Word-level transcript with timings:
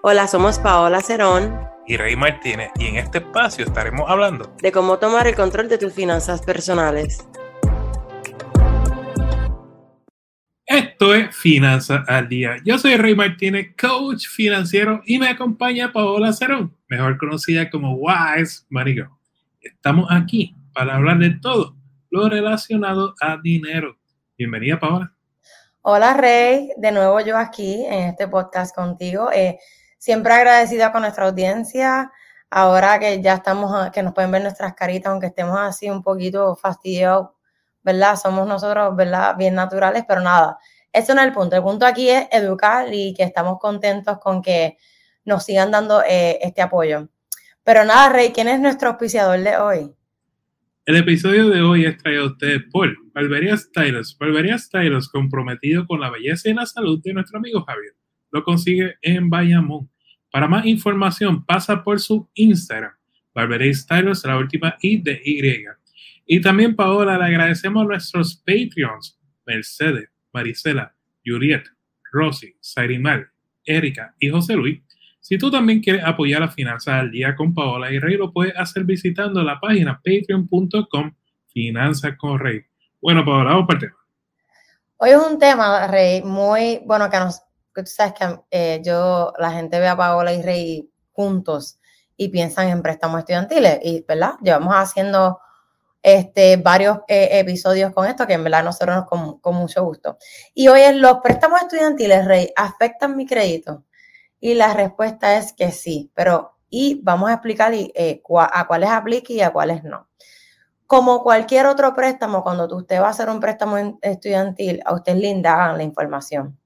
Hola, 0.00 0.28
somos 0.28 0.60
Paola 0.60 1.00
Cerón 1.00 1.58
y 1.84 1.96
Rey 1.96 2.14
Martínez 2.14 2.70
y 2.78 2.86
en 2.86 2.98
este 2.98 3.18
espacio 3.18 3.64
estaremos 3.64 4.08
hablando 4.08 4.54
de 4.62 4.70
cómo 4.70 5.00
tomar 5.00 5.26
el 5.26 5.34
control 5.34 5.68
de 5.68 5.76
tus 5.76 5.92
finanzas 5.92 6.40
personales. 6.40 7.26
Esto 10.64 11.12
es 11.16 11.34
Finanzas 11.34 12.08
al 12.08 12.28
Día. 12.28 12.58
Yo 12.64 12.78
soy 12.78 12.96
Rey 12.96 13.16
Martínez, 13.16 13.74
coach 13.76 14.28
financiero 14.28 15.02
y 15.04 15.18
me 15.18 15.26
acompaña 15.26 15.92
Paola 15.92 16.32
Cerón, 16.32 16.76
mejor 16.86 17.18
conocida 17.18 17.68
como 17.68 17.96
Wise 17.96 18.66
Money 18.70 18.94
Girl. 18.94 19.10
Estamos 19.60 20.06
aquí 20.12 20.54
para 20.72 20.94
hablar 20.94 21.18
de 21.18 21.30
todo 21.30 21.74
lo 22.10 22.28
relacionado 22.28 23.16
a 23.20 23.36
dinero. 23.42 23.98
Bienvenida, 24.38 24.78
Paola. 24.78 25.12
Hola, 25.82 26.14
Rey. 26.14 26.70
De 26.76 26.92
nuevo 26.92 27.18
yo 27.20 27.36
aquí 27.36 27.84
en 27.86 28.10
este 28.10 28.28
podcast 28.28 28.74
contigo. 28.76 29.30
Eh, 29.32 29.58
siempre 29.98 30.32
agradecida 30.32 30.92
con 30.92 31.02
nuestra 31.02 31.26
audiencia. 31.26 32.10
Ahora 32.50 32.98
que 32.98 33.20
ya 33.20 33.34
estamos, 33.34 33.90
que 33.90 34.02
nos 34.02 34.14
pueden 34.14 34.30
ver 34.30 34.42
nuestras 34.42 34.74
caritas, 34.74 35.12
aunque 35.12 35.26
estemos 35.26 35.58
así 35.58 35.90
un 35.90 36.02
poquito 36.02 36.56
fastidiados, 36.56 37.30
¿verdad? 37.82 38.16
Somos 38.16 38.48
nosotros, 38.48 38.96
¿verdad? 38.96 39.36
Bien 39.36 39.54
naturales, 39.54 40.04
pero 40.08 40.22
nada. 40.22 40.58
Eso 40.92 41.14
no 41.14 41.20
es 41.20 41.26
el 41.26 41.34
punto. 41.34 41.56
El 41.56 41.62
punto 41.62 41.84
aquí 41.84 42.08
es 42.08 42.26
educar 42.32 42.88
y 42.92 43.12
que 43.14 43.22
estamos 43.24 43.58
contentos 43.58 44.18
con 44.18 44.40
que 44.40 44.78
nos 45.24 45.44
sigan 45.44 45.70
dando 45.70 46.02
eh, 46.02 46.38
este 46.40 46.62
apoyo. 46.62 47.08
Pero 47.62 47.84
nada, 47.84 48.08
Rey, 48.08 48.32
¿quién 48.32 48.48
es 48.48 48.60
nuestro 48.60 48.88
auspiciador 48.90 49.38
de 49.40 49.56
hoy? 49.58 49.92
El 50.86 50.96
episodio 50.96 51.50
de 51.50 51.60
hoy 51.60 51.84
es 51.84 51.98
traído 51.98 52.22
a 52.22 52.26
ustedes 52.28 52.62
por 52.72 52.88
Barbería 53.12 53.58
Stylos. 53.58 54.16
Barbería 54.18 54.56
Stylos 54.56 55.10
comprometido 55.10 55.86
con 55.86 56.00
la 56.00 56.08
belleza 56.08 56.48
y 56.48 56.54
la 56.54 56.64
salud 56.64 56.98
de 57.04 57.12
nuestro 57.12 57.38
amigo 57.38 57.62
Javier. 57.62 57.97
Lo 58.30 58.44
consigue 58.44 58.96
en 59.02 59.30
Bayamón. 59.30 59.90
Para 60.30 60.48
más 60.48 60.66
información, 60.66 61.44
pasa 61.44 61.82
por 61.82 62.00
su 62.00 62.28
Instagram. 62.34 62.92
Barbería 63.34 63.72
Stylos, 63.74 64.24
la 64.24 64.36
última 64.36 64.76
I 64.80 64.98
de 65.02 65.20
Y. 65.24 65.64
Y 66.26 66.40
también, 66.40 66.76
Paola, 66.76 67.16
le 67.16 67.24
agradecemos 67.24 67.84
a 67.84 67.86
nuestros 67.86 68.36
Patreons, 68.36 69.18
Mercedes, 69.46 70.10
Marisela, 70.32 70.94
Yuriet, 71.24 71.64
Rosy, 72.12 72.54
Sairimar, 72.60 73.30
Erika 73.64 74.14
y 74.18 74.28
José 74.28 74.54
Luis 74.54 74.80
si 75.28 75.36
tú 75.36 75.50
también 75.50 75.80
quieres 75.80 76.02
apoyar 76.06 76.40
las 76.40 76.54
finanzas 76.54 76.94
al 76.94 77.10
día 77.10 77.36
con 77.36 77.52
Paola 77.52 77.92
y 77.92 77.98
Rey, 77.98 78.16
lo 78.16 78.32
puedes 78.32 78.56
hacer 78.56 78.84
visitando 78.84 79.42
la 79.42 79.60
página 79.60 80.00
patreon.com 80.02 81.12
Finanzas 81.48 82.16
con 82.16 82.38
Rey. 82.38 82.62
Bueno, 82.98 83.22
Paola, 83.26 83.50
vamos 83.50 83.66
para 83.66 83.78
el 83.78 83.84
tema. 83.84 83.98
Hoy 84.96 85.10
es 85.10 85.18
un 85.18 85.38
tema, 85.38 85.86
Rey, 85.86 86.22
muy 86.22 86.80
bueno 86.86 87.10
que 87.10 87.18
nos, 87.18 87.42
tú 87.82 87.90
sabes 87.90 88.14
que 88.14 88.40
eh, 88.50 88.82
yo, 88.84 89.32
la 89.38 89.50
gente 89.50 89.78
ve 89.78 89.88
a 89.88 89.96
Paola 89.96 90.32
y 90.32 90.42
Rey 90.42 90.90
juntos 91.12 91.78
y 92.16 92.28
piensan 92.28 92.68
en 92.68 92.82
préstamos 92.82 93.20
estudiantiles 93.20 93.78
y, 93.82 94.04
¿verdad? 94.06 94.34
Llevamos 94.42 94.74
haciendo 94.74 95.40
este, 96.02 96.56
varios 96.56 96.98
eh, 97.08 97.28
episodios 97.38 97.92
con 97.92 98.06
esto 98.06 98.26
que 98.26 98.34
en 98.34 98.44
verdad 98.44 98.64
nosotros 98.64 99.04
con, 99.08 99.38
con 99.40 99.54
mucho 99.54 99.84
gusto. 99.84 100.18
Y 100.54 100.68
hoy 100.68 100.80
es 100.80 100.96
los 100.96 101.18
préstamos 101.18 101.62
estudiantiles, 101.62 102.24
Rey, 102.24 102.52
¿afectan 102.56 103.16
mi 103.16 103.26
crédito? 103.26 103.84
Y 104.40 104.54
la 104.54 104.74
respuesta 104.74 105.36
es 105.36 105.52
que 105.52 105.72
sí, 105.72 106.10
pero 106.14 106.58
y 106.70 107.00
vamos 107.02 107.30
a 107.30 107.34
explicar 107.34 107.72
eh, 107.74 108.22
a 108.52 108.66
cuáles 108.66 108.90
aplica 108.90 109.32
y 109.32 109.40
a 109.40 109.52
cuáles 109.52 109.84
no. 109.84 110.08
Como 110.86 111.22
cualquier 111.22 111.66
otro 111.66 111.94
préstamo, 111.94 112.42
cuando 112.42 112.74
usted 112.74 113.00
va 113.00 113.08
a 113.08 113.10
hacer 113.10 113.28
un 113.28 113.40
préstamo 113.40 113.98
estudiantil, 114.00 114.80
a 114.84 114.94
usted 114.94 115.16
le 115.16 115.28
indagan 115.28 115.76
la 115.76 115.82
información. 115.82 116.57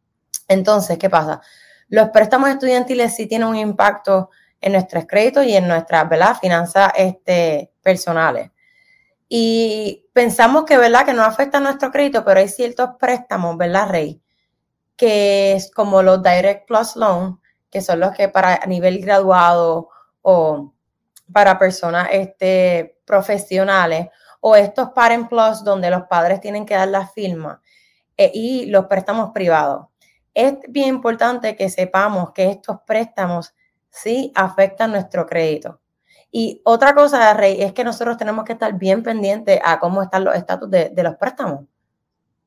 Entonces, 0.53 0.99
¿qué 0.99 1.11
pasa? 1.11 1.41
Los 1.89 2.11
préstamos 2.11 2.49
estudiantiles 2.51 3.15
sí 3.15 3.27
tienen 3.27 3.49
un 3.49 3.57
impacto 3.57 4.31
en 4.61 4.73
nuestros 4.73 5.07
créditos 5.07 5.45
y 5.45 5.57
en 5.57 5.69
nuestras 5.69 6.41
finanzas 6.41 6.93
este, 6.97 7.73
personales. 7.83 8.51
Y 9.29 10.07
pensamos 10.13 10.65
que, 10.65 10.77
¿verdad? 10.77 11.05
Que 11.05 11.15
no 11.15 11.25
afecta 11.25 11.59
a 11.59 11.61
nuestro 11.61 11.91
crédito, 11.91 12.25
pero 12.25 12.41
hay 12.41 12.49
ciertos 12.49 12.91
préstamos, 12.99 13.57
¿verdad, 13.57 13.89
Rey? 13.89 14.23
Que 14.97 15.55
es 15.55 15.71
como 15.71 16.03
los 16.03 16.23
Direct 16.23 16.67
Plus 16.67 16.97
Loan, 16.97 17.41
que 17.71 17.81
son 17.81 18.01
los 18.01 18.13
que 18.13 18.29
para 18.29 18.61
nivel 18.67 19.01
graduado 19.01 19.89
o 20.21 20.73
para 21.33 21.59
personas 21.59 22.09
este, 22.13 23.01
profesionales, 23.07 24.09
o 24.41 24.57
estos 24.57 24.91
Parent 24.91 25.29
Plus 25.29 25.65
donde 25.65 25.89
los 25.89 26.03
padres 26.03 26.41
tienen 26.41 26.67
que 26.67 26.75
dar 26.75 26.89
la 26.89 27.07
firma 27.07 27.63
eh, 28.17 28.31
y 28.35 28.67
los 28.67 28.87
préstamos 28.87 29.31
privados. 29.33 29.87
Es 30.35 30.55
bien 30.69 30.89
importante 30.89 31.57
que 31.57 31.69
sepamos 31.69 32.33
que 32.33 32.51
estos 32.51 32.79
préstamos 32.87 33.55
sí 33.91 34.33
afectan 34.35 34.93
nuestro 34.93 35.27
crédito. 35.27 35.81
Y 36.31 36.63
otra 36.65 36.95
cosa, 36.95 37.35
Rey, 37.35 37.61
es 37.61 37.73
que 37.73 37.85
nosotros 37.85 38.17
tenemos 38.17 38.45
que 38.45 38.55
estar 38.55 38.79
bien 38.79 39.03
pendientes 39.03 39.61
a 39.63 39.79
cómo 39.79 40.03
están 40.03 40.25
los 40.25 40.35
estatus 40.35 40.71
de, 40.71 40.91
los 41.03 41.17
préstamos. 41.17 41.67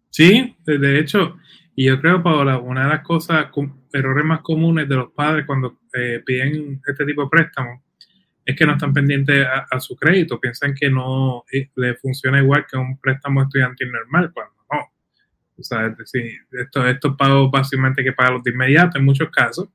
Sí, 0.10 0.58
de 0.66 1.00
hecho, 1.00 1.36
y 1.76 1.86
yo 1.86 2.02
creo, 2.02 2.24
Paola, 2.24 2.58
una 2.58 2.86
de 2.86 2.90
las 2.90 3.04
cosas, 3.04 3.48
errores 3.94 4.26
más 4.26 4.42
comunes 4.42 4.90
de 4.90 4.96
los 4.96 5.12
padres 5.12 5.46
cuando 5.46 5.78
eh, 5.94 6.22
piden 6.26 6.82
este 6.88 7.06
tipo 7.06 7.24
de 7.24 7.30
préstamos 7.30 7.82
es 8.46 8.56
que 8.56 8.66
no 8.66 8.74
están 8.74 8.94
pendientes 8.94 9.46
a, 9.72 9.80
su 9.80 9.96
crédito, 9.96 10.40
piensan 10.40 10.76
que 10.76 10.90
no 10.90 11.44
eh, 11.52 11.72
le 11.76 11.96
funciona 11.96 12.40
igual 12.40 12.66
que 12.70 12.78
un 12.78 13.00
préstamo 13.00 13.42
estudiantil 13.42 13.92
normal, 13.92 14.32
cuando. 14.32 14.55
O 15.58 15.64
sea, 15.64 15.88
es 15.88 15.98
decir, 15.98 16.32
estos 16.52 16.86
esto 16.88 17.16
pagos 17.16 17.50
básicamente 17.52 18.04
que 18.04 18.14
pagan 18.14 18.36
los 18.36 18.44
de 18.44 18.52
inmediato 18.52 18.98
en 18.98 19.06
muchos 19.06 19.30
casos, 19.30 19.70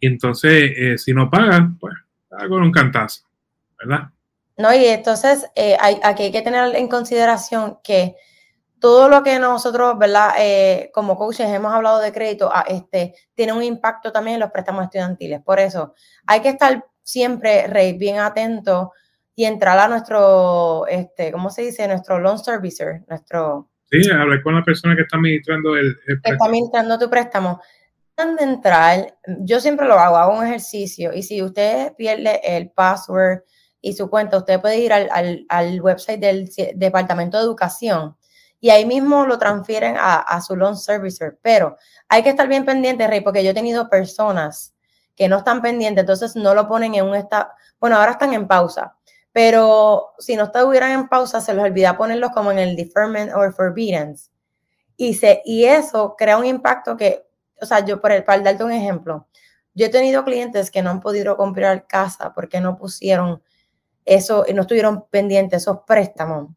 y 0.00 0.06
entonces 0.06 0.72
eh, 0.76 0.98
si 0.98 1.12
no 1.14 1.30
pagan, 1.30 1.78
pues 1.78 1.94
paga 2.28 2.48
con 2.48 2.62
un 2.62 2.72
cantazo, 2.72 3.24
¿verdad? 3.78 4.10
No, 4.56 4.72
y 4.74 4.84
entonces 4.86 5.46
hay, 5.80 5.98
aquí 6.02 6.24
hay 6.24 6.32
que 6.32 6.42
tener 6.42 6.76
en 6.76 6.88
consideración 6.88 7.78
que 7.82 8.16
todo 8.84 9.08
lo 9.08 9.22
que 9.22 9.38
nosotros, 9.38 9.96
¿verdad? 9.98 10.34
Eh, 10.38 10.90
como 10.92 11.16
coaches 11.16 11.48
hemos 11.48 11.72
hablado 11.72 12.00
de 12.00 12.12
crédito, 12.12 12.50
ah, 12.52 12.66
este, 12.68 13.14
tiene 13.32 13.54
un 13.54 13.62
impacto 13.62 14.12
también 14.12 14.34
en 14.34 14.40
los 14.40 14.50
préstamos 14.50 14.84
estudiantiles. 14.84 15.40
Por 15.40 15.58
eso 15.58 15.94
hay 16.26 16.40
que 16.40 16.50
estar 16.50 16.84
siempre, 17.02 17.66
Rey, 17.66 17.96
bien 17.96 18.18
atento 18.18 18.92
y 19.34 19.46
entrar 19.46 19.78
a 19.78 19.88
nuestro, 19.88 20.86
este, 20.86 21.32
¿cómo 21.32 21.48
se 21.48 21.62
dice? 21.62 21.88
Nuestro 21.88 22.18
loan 22.18 22.38
servicer, 22.38 23.04
nuestro... 23.08 23.70
Sí, 24.02 24.10
hablar 24.10 24.42
con 24.42 24.54
la 24.54 24.64
persona 24.64 24.96
que 24.96 25.02
está 25.02 25.16
administrando 25.16 25.76
el, 25.76 25.96
préstamo. 25.96 26.34
Está 26.34 26.44
administrando 26.44 26.98
tu 26.98 27.10
préstamo. 27.10 27.60
Antes 28.16 28.46
de 28.46 28.52
entrar, 28.52 29.14
yo 29.40 29.60
siempre 29.60 29.86
lo 29.86 29.94
hago, 29.94 30.16
hago 30.16 30.38
un 30.38 30.46
ejercicio 30.46 31.12
y 31.12 31.22
si 31.22 31.42
usted 31.42 31.94
pierde 31.96 32.40
el 32.44 32.70
password 32.70 33.40
y 33.80 33.92
su 33.92 34.08
cuenta, 34.08 34.38
usted 34.38 34.60
puede 34.60 34.78
ir 34.78 34.92
al, 34.92 35.08
al, 35.10 35.44
al 35.48 35.80
website 35.80 36.20
del 36.20 36.48
Departamento 36.76 37.38
de 37.38 37.44
Educación 37.44 38.16
y 38.64 38.70
ahí 38.70 38.86
mismo 38.86 39.26
lo 39.26 39.38
transfieren 39.38 39.96
a, 39.98 40.40
su 40.40 40.56
loan 40.56 40.78
servicer. 40.78 41.38
Pero 41.42 41.76
hay 42.08 42.22
que 42.22 42.30
estar 42.30 42.48
bien 42.48 42.64
pendiente, 42.64 43.06
Rey, 43.06 43.20
porque 43.20 43.44
yo 43.44 43.50
he 43.50 43.54
tenido 43.54 43.90
personas 43.90 44.74
que 45.14 45.28
no 45.28 45.36
están 45.36 45.60
pendientes, 45.60 46.00
entonces 46.00 46.34
no 46.34 46.54
lo 46.54 46.66
ponen 46.66 46.94
en 46.94 47.04
un 47.04 47.14
estado, 47.14 47.48
bueno, 47.78 47.96
ahora 47.96 48.12
están 48.12 48.32
en 48.32 48.48
pausa, 48.48 48.96
pero 49.34 50.14
si 50.20 50.36
no 50.36 50.44
estuvieran 50.44 50.92
en 50.92 51.08
pausa, 51.08 51.40
se 51.40 51.52
les 51.52 51.64
olvida 51.64 51.96
ponerlos 51.96 52.30
como 52.30 52.52
en 52.52 52.60
el 52.60 52.76
deferment 52.76 53.32
or 53.34 53.52
forbiddance. 53.52 54.30
Y, 54.96 55.14
se, 55.14 55.42
y 55.44 55.64
eso 55.64 56.14
crea 56.16 56.38
un 56.38 56.46
impacto 56.46 56.96
que, 56.96 57.26
o 57.60 57.66
sea, 57.66 57.84
yo, 57.84 58.00
por 58.00 58.12
el, 58.12 58.22
para 58.22 58.40
darte 58.42 58.62
un 58.62 58.70
ejemplo, 58.70 59.26
yo 59.74 59.86
he 59.86 59.88
tenido 59.88 60.24
clientes 60.24 60.70
que 60.70 60.82
no 60.82 60.90
han 60.90 61.00
podido 61.00 61.36
comprar 61.36 61.88
casa 61.88 62.32
porque 62.32 62.60
no 62.60 62.76
pusieron 62.76 63.42
eso, 64.04 64.46
no 64.54 64.62
estuvieron 64.62 65.04
pendientes 65.10 65.62
esos 65.62 65.80
préstamos 65.84 66.50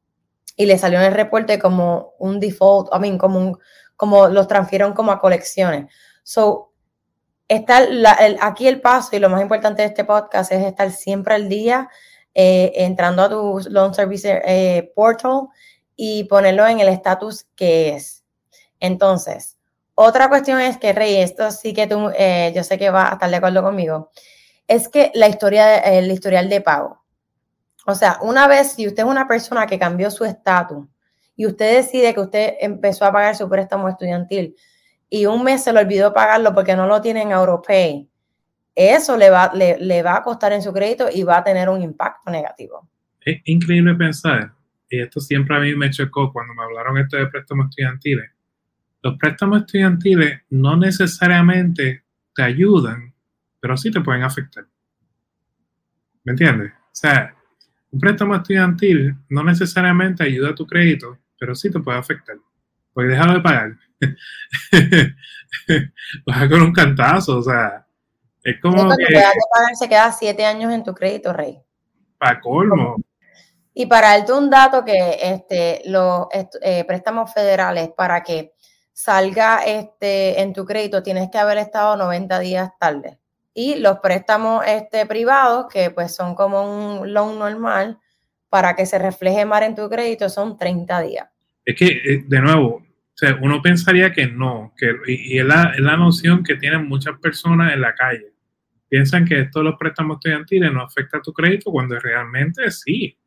y 0.55 0.67
le 0.67 0.77
salió 0.77 0.99
en 0.99 1.05
el 1.05 1.16
reporte 1.16 1.57
como 1.57 2.13
un 2.19 2.39
default, 2.39 2.93
I 2.93 2.99
mean, 2.99 3.17
como, 3.17 3.57
como 3.95 4.27
los 4.27 4.47
transfirieron 4.47 4.93
como 4.93 5.11
a 5.11 5.19
colecciones. 5.19 5.91
So, 6.21 6.73
está 7.47 7.87
aquí 8.41 8.67
el 8.67 8.81
paso 8.81 9.16
y 9.16 9.19
lo 9.19 9.29
más 9.29 9.41
importante 9.41 9.81
de 9.81 9.87
este 9.87 10.05
podcast 10.05 10.52
es 10.52 10.63
estar 10.63 10.91
siempre 10.91 11.34
al 11.34 11.49
día, 11.49 11.90
eh, 12.39 12.72
entrando 12.85 13.23
a 13.23 13.29
tu 13.29 13.59
Loan 13.67 13.95
Service 13.95 14.41
eh, 14.45 14.91
Portal 14.95 15.47
y 15.95 16.25
ponerlo 16.25 16.67
en 16.67 16.79
el 16.79 16.87
estatus 16.87 17.47
que 17.55 17.95
es. 17.95 18.23
Entonces, 18.79 19.57
otra 19.95 20.29
cuestión 20.29 20.61
es 20.61 20.78
que, 20.78 20.93
Rey, 20.93 21.16
esto 21.16 21.49
sí 21.49 21.73
que 21.73 21.87
tú, 21.87 22.11
eh, 22.16 22.53
yo 22.55 22.63
sé 22.63 22.78
que 22.78 22.91
va 22.91 23.09
a 23.09 23.13
estar 23.13 23.28
de 23.28 23.37
acuerdo 23.37 23.63
conmigo, 23.63 24.11
es 24.67 24.87
que 24.87 25.11
la 25.16 25.28
historia, 25.28 25.79
el 25.79 26.11
historial 26.11 26.47
de 26.47 26.61
pago. 26.61 27.03
O 27.87 27.95
sea, 27.95 28.19
una 28.22 28.47
vez, 28.47 28.73
si 28.73 28.85
usted 28.85 29.01
es 29.01 29.09
una 29.09 29.28
persona 29.28 29.66
que 29.66 29.79
cambió 29.79 30.11
su 30.11 30.23
estatus 30.23 30.85
y 31.35 31.47
usted 31.47 31.78
decide 31.78 32.13
que 32.13 32.19
usted 32.19 32.53
empezó 32.59 33.05
a 33.05 33.11
pagar 33.11 33.35
su 33.35 33.49
préstamo 33.49 33.90
estudiantil 33.90 34.55
y 35.09 35.25
un 35.25 35.43
mes 35.43 35.63
se 35.63 35.73
le 35.73 35.79
olvidó 35.79 36.13
pagarlo 36.13 36.53
porque 36.53 36.75
no 36.75 36.85
lo 36.85 37.01
tiene 37.01 37.23
en 37.23 37.31
Europay, 37.31 38.07
eso 38.78 39.18
le 39.18 39.29
va, 39.29 39.52
le, 39.53 40.03
va 40.03 40.18
a 40.18 40.24
costar 40.24 40.53
en 40.53 40.62
su 40.62 40.72
crédito 40.72 41.08
y 41.14 41.24
va 41.24 41.38
a 41.38 41.44
tener 41.44 41.70
un 41.70 41.82
impacto 41.82 42.32
negativo. 42.32 42.88
Es 43.22 43.41
increíble 43.46 43.96
pensar, 43.96 44.53
y 44.90 45.02
esto 45.02 45.20
siempre 45.20 45.58
a 45.58 45.59
mí 45.59 45.76
me 45.76 45.90
chocó 45.90 46.32
cuando 46.32 46.53
me 46.53 46.64
hablaron 46.64 46.97
esto 46.97 47.18
de 47.18 47.28
préstamos 47.28 47.68
estudiantiles. 47.70 48.32
Los 49.02 49.18
préstamos 49.18 49.62
estudiantiles 49.62 50.41
no 50.50 50.78
necesariamente 50.78 52.03
te 52.34 52.44
ayudan 52.44 53.14
pero 53.59 53.78
sí 53.78 53.91
te 53.91 54.02
pueden 54.02 54.24
afectar. 54.24 54.66
¿Me 56.24 56.32
entiendes? 56.32 56.72
O 56.72 56.94
sea, 56.94 57.35
un 57.91 58.00
préstamo 58.00 58.35
estudiantil 58.35 59.16
no 59.29 59.44
necesariamente 59.44 60.24
ayuda 60.24 60.50
a 60.50 60.56
tu 60.56 60.66
crédito, 60.66 61.18
pero 61.40 61.56
sí 61.56 61.72
te 61.72 61.79
puede 61.79 61.97
afectar. 61.97 62.35
Porque 62.94 63.09
déjalo 63.09 63.34
de 63.34 63.41
pagar. 63.41 63.78
Vas 66.26 66.50
con 66.50 66.62
un 66.62 66.74
cantazo, 66.74 67.38
o 67.38 67.41
sea, 67.41 67.86
es 68.47 68.61
como 68.61 68.96
que... 68.96 69.05
pagar, 69.14 69.76
se 69.76 69.90
queda 69.90 70.09
siete 70.14 70.46
años 70.46 70.72
en 70.72 70.82
tu 70.82 70.94
crédito, 70.94 71.34
Rey. 71.34 71.59
Para 72.17 72.40
colmo. 72.40 72.96
Y 73.73 73.85
para 73.88 74.17
darte 74.17 74.32
un 74.32 74.49
dato 74.49 74.85
que 74.85 75.17
este, 75.22 75.82
los 75.85 76.28
eh, 76.61 76.85
préstamos 76.85 77.34
federales, 77.34 77.90
para 77.90 78.23
que 78.23 78.53
salga 78.94 79.64
este, 79.66 80.41
en 80.41 80.53
tu 80.53 80.66
crédito, 80.66 81.03
tienes 81.03 81.29
que 81.29 81.38
haber 81.38 81.58
estado 81.58 81.97
90 81.97 82.40
días 82.40 82.72
tarde. 82.79 83.20
Y 83.53 83.76
los 83.76 83.99
préstamos 83.99 84.64
este, 84.66 85.05
privados, 85.05 85.67
que 85.72 85.91
pues 85.91 86.16
son 86.16 86.34
como 86.34 87.00
un 87.00 87.14
loan 87.14 87.38
normal, 87.38 88.00
para 88.47 88.78
que 88.78 88.85
se 88.85 88.97
refleje 88.97 89.43
más 89.43 89.61
en 89.64 89.76
tu 89.76 89.90
crédito, 89.90 90.29
son 90.29 90.58
30 90.58 91.02
días. 91.02 91.28
Es 91.66 91.76
que, 91.76 91.85
eh, 91.85 92.23
de 92.26 92.40
nuevo, 92.40 92.82
uno 93.41 93.61
pensaría 93.61 94.14
que 94.14 94.28
no, 94.28 94.73
que, 94.78 94.96
y, 95.08 95.38
es, 95.38 95.46
la, 95.46 95.73
es, 95.76 95.82
la, 95.82 95.97
noción 95.97 96.43
que 96.43 96.55
tienen 96.55 96.88
muchas 96.88 97.20
personas 97.20 97.73
en 97.73 97.82
la 97.82 97.93
calle. 97.93 98.36
Piensan 98.89 99.25
que 99.25 99.41
esto 99.41 99.59
de 99.59 99.66
los 99.66 99.75
préstamos 99.78 100.17
estudiantiles 100.17 100.72
no 100.72 100.81
afecta 100.81 101.17
a 101.17 101.22
tu 101.22 101.34
crédito 101.34 101.72
cuando 101.72 101.99
realmente 101.99 102.69
sí. 102.72 103.17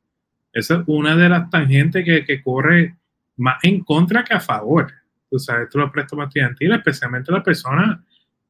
Esa 0.53 0.77
es 0.77 0.81
una 0.87 1.17
de 1.17 1.29
las 1.29 1.51
tangentes 1.51 2.05
que, 2.05 2.25
que 2.25 2.43
corre 2.43 2.97
más 3.37 3.63
en 3.63 3.81
contra 3.85 4.25
que 4.25 4.35
a 4.35 4.41
favor. 4.41 4.93
Tú 5.31 5.39
sabes, 5.39 5.65
esto 5.65 5.79
de 5.79 5.85
los 5.85 5.93
préstamos 5.93 6.27
estudiantiles, 6.27 6.79
especialmente 6.79 7.31
la 7.31 7.43
persona, 7.43 8.05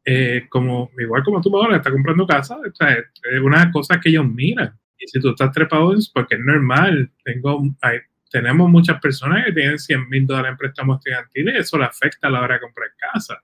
eh, 0.05 0.47
como, 0.49 0.91
igual 0.99 1.23
como 1.23 1.41
tú 1.41 1.55
ahora 1.57 1.77
está 1.77 1.91
comprando 1.91 2.27
casa, 2.27 2.59
es 2.65 3.41
una 3.41 3.71
cosa 3.71 4.01
que 4.01 4.09
ellos 4.09 4.27
miran. 4.27 4.73
Y 4.99 5.07
si 5.07 5.21
tú 5.21 5.31
estás 5.31 5.53
trepado, 5.53 5.95
es 5.95 6.09
porque 6.09 6.37
es 6.37 6.41
normal. 6.41 7.11
Tengo, 7.25 7.63
hay, 7.81 7.99
tenemos 8.31 8.71
muchas 8.71 9.01
personas 9.01 9.45
que 9.45 9.53
tienen 9.53 9.79
100 9.79 10.09
mil 10.09 10.27
dólares 10.27 10.53
en 10.53 10.57
préstamos 10.57 10.99
estudiantiles 10.99 11.57
eso 11.57 11.79
le 11.79 11.85
afecta 11.85 12.29
a 12.29 12.31
la 12.31 12.41
hora 12.41 12.55
de 12.55 12.61
comprar 12.61 12.89
casa. 12.97 13.43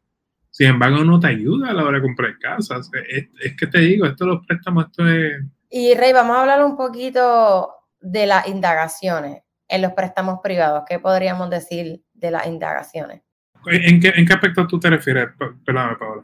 Sin 0.56 0.68
embargo, 0.68 1.04
no 1.04 1.20
te 1.20 1.26
ayuda 1.26 1.68
a 1.68 1.74
la 1.74 1.84
hora 1.84 1.98
de 1.98 2.02
comprar 2.02 2.38
casa. 2.38 2.80
Es, 3.10 3.56
que 3.58 3.66
te 3.66 3.78
digo, 3.78 4.06
esto 4.06 4.24
de 4.24 4.30
los 4.30 4.46
préstamos, 4.46 4.86
esto 4.86 5.06
es... 5.06 5.42
Y 5.68 5.94
Rey, 5.94 6.14
vamos 6.14 6.34
a 6.34 6.40
hablar 6.40 6.64
un 6.64 6.78
poquito 6.78 7.74
de 8.00 8.26
las 8.26 8.48
indagaciones 8.48 9.42
en 9.68 9.82
los 9.82 9.92
préstamos 9.92 10.40
privados. 10.42 10.84
¿Qué 10.88 10.98
podríamos 10.98 11.50
decir 11.50 12.00
de 12.14 12.30
las 12.30 12.46
indagaciones? 12.46 13.20
¿En 13.66 14.00
qué, 14.00 14.14
en 14.16 14.26
qué 14.26 14.32
aspecto 14.32 14.66
tú 14.66 14.80
te 14.80 14.88
refieres? 14.88 15.28
Perdóname, 15.62 15.96
Paola. 15.96 16.22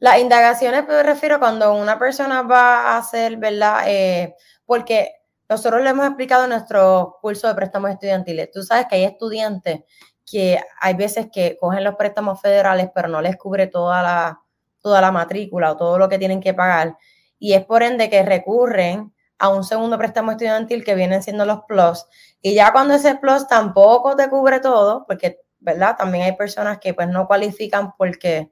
Las 0.00 0.18
indagaciones 0.18 0.86
me 0.86 1.02
refiero 1.02 1.38
cuando 1.38 1.72
una 1.76 1.98
persona 1.98 2.42
va 2.42 2.92
a 2.92 2.98
hacer, 2.98 3.38
¿verdad? 3.38 3.84
Eh, 3.86 4.34
porque 4.66 5.12
nosotros 5.48 5.82
le 5.82 5.88
hemos 5.88 6.06
explicado 6.06 6.44
en 6.44 6.50
nuestro 6.50 7.16
curso 7.22 7.48
de 7.48 7.54
préstamos 7.54 7.90
estudiantiles. 7.90 8.50
Tú 8.50 8.62
sabes 8.62 8.84
que 8.86 8.96
hay 8.96 9.04
estudiantes 9.04 9.80
que 10.28 10.60
hay 10.80 10.94
veces 10.94 11.28
que 11.32 11.56
cogen 11.58 11.84
los 11.84 11.94
préstamos 11.94 12.40
federales, 12.40 12.90
pero 12.94 13.08
no 13.08 13.22
les 13.22 13.36
cubre 13.36 13.68
toda 13.68 14.02
la, 14.02 14.40
toda 14.82 15.00
la 15.00 15.12
matrícula 15.12 15.72
o 15.72 15.76
todo 15.76 15.98
lo 15.98 16.08
que 16.08 16.18
tienen 16.18 16.40
que 16.40 16.52
pagar. 16.52 16.96
Y 17.38 17.54
es 17.54 17.64
por 17.64 17.82
ende 17.82 18.10
que 18.10 18.22
recurren 18.22 19.14
a 19.38 19.48
un 19.50 19.64
segundo 19.64 19.96
préstamo 19.98 20.32
estudiantil 20.32 20.84
que 20.84 20.94
vienen 20.94 21.22
siendo 21.22 21.44
los 21.44 21.60
plus. 21.68 22.06
Y 22.42 22.54
ya 22.54 22.72
cuando 22.72 22.94
ese 22.94 23.14
plus 23.16 23.46
tampoco 23.46 24.16
te 24.16 24.28
cubre 24.28 24.60
todo, 24.60 25.04
porque, 25.06 25.40
¿verdad? 25.60 25.96
También 25.96 26.24
hay 26.24 26.32
personas 26.32 26.78
que 26.78 26.92
pues 26.92 27.08
no 27.08 27.26
cualifican 27.26 27.94
porque, 27.96 28.50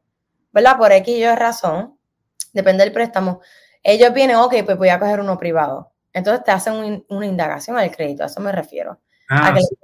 ¿verdad? 0.52 0.76
Por 0.76 0.92
X 0.92 1.16
y 1.16 1.26
razón, 1.34 1.98
depende 2.52 2.84
del 2.84 2.92
préstamo. 2.92 3.40
Ellos 3.82 4.12
vienen, 4.14 4.36
ok, 4.36 4.54
pues 4.64 4.78
voy 4.78 4.90
a 4.90 4.98
coger 4.98 5.20
uno 5.20 5.38
privado. 5.38 5.92
Entonces 6.12 6.44
te 6.44 6.52
hacen 6.52 7.04
una 7.08 7.26
indagación 7.26 7.76
al 7.76 7.90
crédito, 7.90 8.22
a 8.22 8.26
eso 8.26 8.40
me 8.40 8.52
refiero. 8.52 9.00
Ah, 9.28 9.54
sí, 9.58 9.74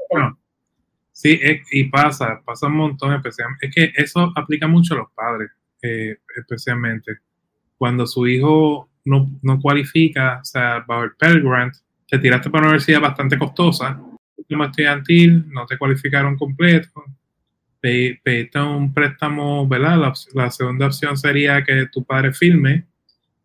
y 1.25 1.85
pasa, 1.85 2.41
pasa 2.45 2.67
un 2.67 2.77
montón, 2.77 3.15
especialmente. 3.15 3.67
Es 3.67 3.75
que 3.75 3.93
eso 3.95 4.33
aplica 4.35 4.67
mucho 4.67 4.95
a 4.95 4.99
los 4.99 5.11
padres, 5.13 5.51
eh, 5.83 6.19
especialmente. 6.37 7.19
Cuando 7.77 8.07
su 8.07 8.27
hijo 8.27 8.89
no, 9.05 9.31
no, 9.43 9.61
cualifica, 9.61 10.39
o 10.41 10.45
sea, 10.45 10.85
bajo 10.87 11.05
el 11.05 11.13
Pell 11.19 11.43
Grant, 11.43 11.75
te 12.07 12.19
tiraste 12.19 12.51
para 12.51 12.63
una 12.63 12.69
universidad 12.71 13.01
bastante 13.01 13.39
costosa, 13.39 14.01
último 14.37 14.65
estudiantil, 14.65 15.49
no 15.51 15.67
te 15.67 15.79
cualificaron 15.79 16.37
completo, 16.37 17.05
pediste 17.81 18.59
un 18.59 18.93
préstamo, 18.93 19.67
¿verdad? 19.67 19.99
La, 19.99 20.13
la 20.35 20.51
segunda 20.51 20.87
opción 20.87 21.17
sería 21.17 21.63
que 21.65 21.87
tu 21.87 22.05
padre 22.05 22.33
firme 22.33 22.87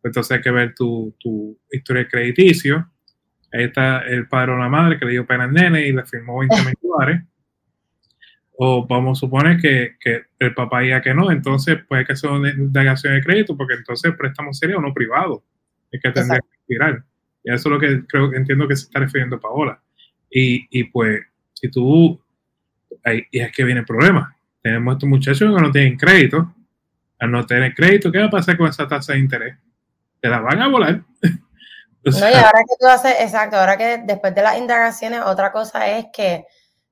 entonces 0.06 0.38
hay 0.38 0.42
que 0.42 0.52
ver 0.52 0.76
tu, 0.76 1.16
tu 1.20 1.60
historia 1.72 2.08
crediticio. 2.08 2.88
Ahí 3.52 3.64
está 3.66 4.00
el 4.02 4.28
padre 4.28 4.52
o 4.52 4.58
la 4.58 4.70
madre 4.70 5.00
que 5.00 5.06
le 5.06 5.14
dio 5.14 5.26
pena 5.26 5.46
al 5.46 5.54
nene 5.54 5.88
y 5.88 5.94
le 5.94 6.06
firmó 6.06 6.40
20 6.40 6.56
mil 6.64 6.74
dólares. 6.82 7.24
O 8.58 8.86
vamos 8.88 9.18
a 9.18 9.20
suponer 9.20 9.60
que, 9.60 9.96
que, 10.00 10.24
el 10.40 10.54
papá 10.54 10.80
diga 10.82 11.02
que 11.02 11.14
no, 11.14 11.30
entonces 11.32 11.78
puede 11.88 12.06
que 12.06 12.16
sea 12.16 12.32
una 12.32 12.50
indagación 12.50 13.14
de 13.14 13.22
crédito, 13.22 13.58
porque 13.58 13.74
entonces 13.74 14.12
el 14.12 14.18
préstamo 14.18 14.54
sería 14.54 14.78
uno 14.78 14.94
privado. 14.94 15.44
Es 15.92 16.02
que 16.02 16.12
tendría 16.12 16.40
que 16.40 16.58
tirar. 16.68 17.04
Y 17.44 17.54
eso 17.54 17.70
es 17.70 17.74
lo 17.74 17.80
que 17.80 18.06
creo 18.08 18.30
que 18.30 18.38
entiendo 18.38 18.68
que 18.68 18.76
se 18.76 18.86
está 18.86 19.00
refiriendo 19.00 19.40
Paola. 19.40 19.82
Y, 20.30 20.68
y 20.70 20.86
pues, 20.86 21.22
si 21.54 21.70
tú. 21.70 22.20
Ahí, 23.04 23.24
y 23.30 23.40
es 23.40 23.52
que 23.52 23.64
viene 23.64 23.82
el 23.82 23.86
problema. 23.86 24.36
Tenemos 24.62 24.96
estos 24.96 25.10
muchachos 25.10 25.56
que 25.56 25.62
no 25.62 25.72
tienen 25.72 25.98
crédito. 25.98 26.54
Al 27.20 27.32
no 27.32 27.46
tener 27.46 27.74
crédito, 27.74 28.12
¿qué 28.12 28.20
va 28.20 28.26
a 28.26 28.30
pasar 28.30 28.58
con 28.58 28.68
esa 28.68 28.88
tasa 28.88 29.14
de 29.14 29.20
interés? 29.20 29.56
te 30.26 30.32
la 30.32 30.40
van 30.40 30.60
a 30.60 30.68
volar. 30.68 31.02
no, 32.04 32.30
y 32.30 32.34
ahora 32.34 32.60
que 32.68 32.76
tú 32.80 32.88
haces, 32.88 33.16
exacto, 33.20 33.58
ahora 33.58 33.78
que 33.78 34.02
después 34.06 34.34
de 34.34 34.42
las 34.42 34.58
indagaciones, 34.58 35.22
otra 35.24 35.52
cosa 35.52 35.88
es 35.88 36.08
que 36.12 36.46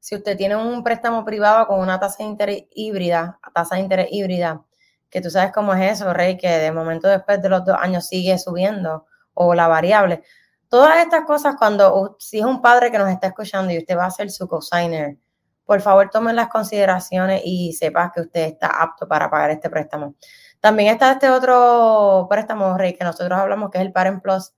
si 0.04 0.16
usted 0.16 0.36
tiene 0.36 0.58
un 0.58 0.84
préstamo 0.84 1.24
privado 1.24 1.66
con 1.66 1.80
una 1.80 1.98
tasa 1.98 2.18
de 2.18 2.30
interés 2.30 2.64
híbrida, 2.72 3.40
tasa 3.54 3.76
de 3.76 3.82
interés 3.82 4.08
híbrida, 4.12 4.62
que 5.10 5.22
tú 5.22 5.30
sabes 5.30 5.54
cómo 5.54 5.74
es 5.74 5.94
eso, 5.94 6.14
Rey, 6.14 6.36
que 6.36 6.50
de 6.50 6.74
momento 6.74 7.08
después 7.08 7.42
de 7.42 7.48
los 7.48 7.64
dos 7.64 7.78
años 7.80 8.06
sigue 8.06 8.38
subiendo, 8.38 9.06
o 9.34 9.54
la 9.54 9.70
variable. 9.70 10.22
Todas 10.68 10.98
estas 10.98 11.24
cosas, 11.24 11.56
cuando 11.58 12.18
si 12.20 12.40
es 12.40 12.46
un 12.46 12.62
padre 12.62 12.92
que 12.92 12.98
nos 12.98 13.08
está 13.08 13.28
escuchando 13.28 13.72
y 13.72 13.78
usted 13.78 13.98
va 13.98 14.08
a 14.08 14.12
ser 14.12 14.30
su 14.30 14.46
cosigner, 14.46 15.20
por 15.64 15.80
favor 15.80 16.10
tomen 16.10 16.36
las 16.36 16.50
consideraciones 16.50 17.42
y 17.46 17.72
sepas 17.72 18.12
que 18.12 18.22
usted 18.22 18.42
está 18.42 18.68
apto 18.68 19.08
para 19.08 19.30
pagar 19.30 19.52
este 19.52 19.70
préstamo. 19.70 20.16
También 20.60 20.94
está 20.94 21.14
este 21.14 21.30
otro 21.30 22.28
préstamo, 22.30 22.78
Rey, 22.78 22.94
que 22.96 23.06
nosotros 23.06 23.40
hablamos, 23.40 23.72
que 23.72 23.78
es 23.78 23.86
el 23.86 23.94
Parent 23.94 24.22
Plus, 24.22 24.52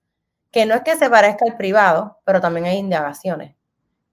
que 0.50 0.66
no 0.66 0.74
es 0.74 0.80
que 0.80 0.96
se 0.96 1.08
parezca 1.08 1.44
al 1.48 1.56
privado, 1.56 2.18
pero 2.24 2.40
también 2.40 2.66
hay 2.66 2.78
indagaciones. 2.78 3.55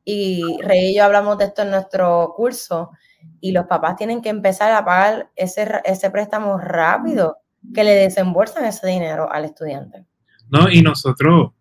Y 0.05 0.57
Rey 0.61 0.91
y 0.91 0.95
yo 0.95 1.05
hablamos 1.05 1.37
de 1.37 1.45
esto 1.45 1.61
en 1.61 1.71
nuestro 1.71 2.33
curso, 2.35 2.91
y 3.39 3.51
los 3.51 3.65
papás 3.65 3.95
tienen 3.95 4.21
que 4.21 4.29
empezar 4.29 4.71
a 4.73 4.83
pagar 4.83 5.29
ese, 5.35 5.67
ese 5.85 6.09
préstamo 6.11 6.57
rápido, 6.57 7.37
que 7.73 7.83
le 7.83 7.91
desembolsan 7.91 8.65
ese 8.65 8.87
dinero 8.87 9.31
al 9.31 9.45
estudiante. 9.45 10.05
No, 10.49 10.69
y 10.69 10.81
nosotros, 10.81 11.51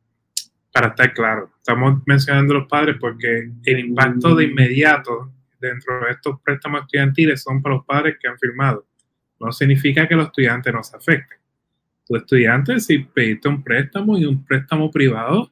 para 0.73 0.89
estar 0.89 1.15
claro, 1.15 1.51
estamos 1.57 2.03
mencionando 2.07 2.55
a 2.55 2.59
los 2.59 2.69
padres 2.69 2.97
porque 3.01 3.51
el 3.65 3.79
impacto 3.79 4.35
de 4.35 4.45
inmediato 4.45 5.31
dentro 5.61 6.05
de 6.05 6.11
estos 6.11 6.41
préstamos 6.41 6.83
estudiantiles 6.83 7.41
son 7.41 7.63
para 7.63 7.77
los 7.77 7.85
padres 7.85 8.17
que 8.21 8.27
han 8.27 8.39
firmado 8.39 8.85
no 9.43 9.53
significa 9.53 10.07
que 10.07 10.15
los 10.15 10.27
estudiantes 10.27 10.73
no 10.73 10.83
se 10.83 10.97
afecten. 10.97 11.39
Tu 12.07 12.17
estudiante, 12.17 12.79
si 12.81 12.99
pediste 12.99 13.49
un 13.49 13.63
préstamo 13.63 14.17
y 14.17 14.25
un 14.25 14.45
préstamo 14.45 14.91
privado, 14.91 15.52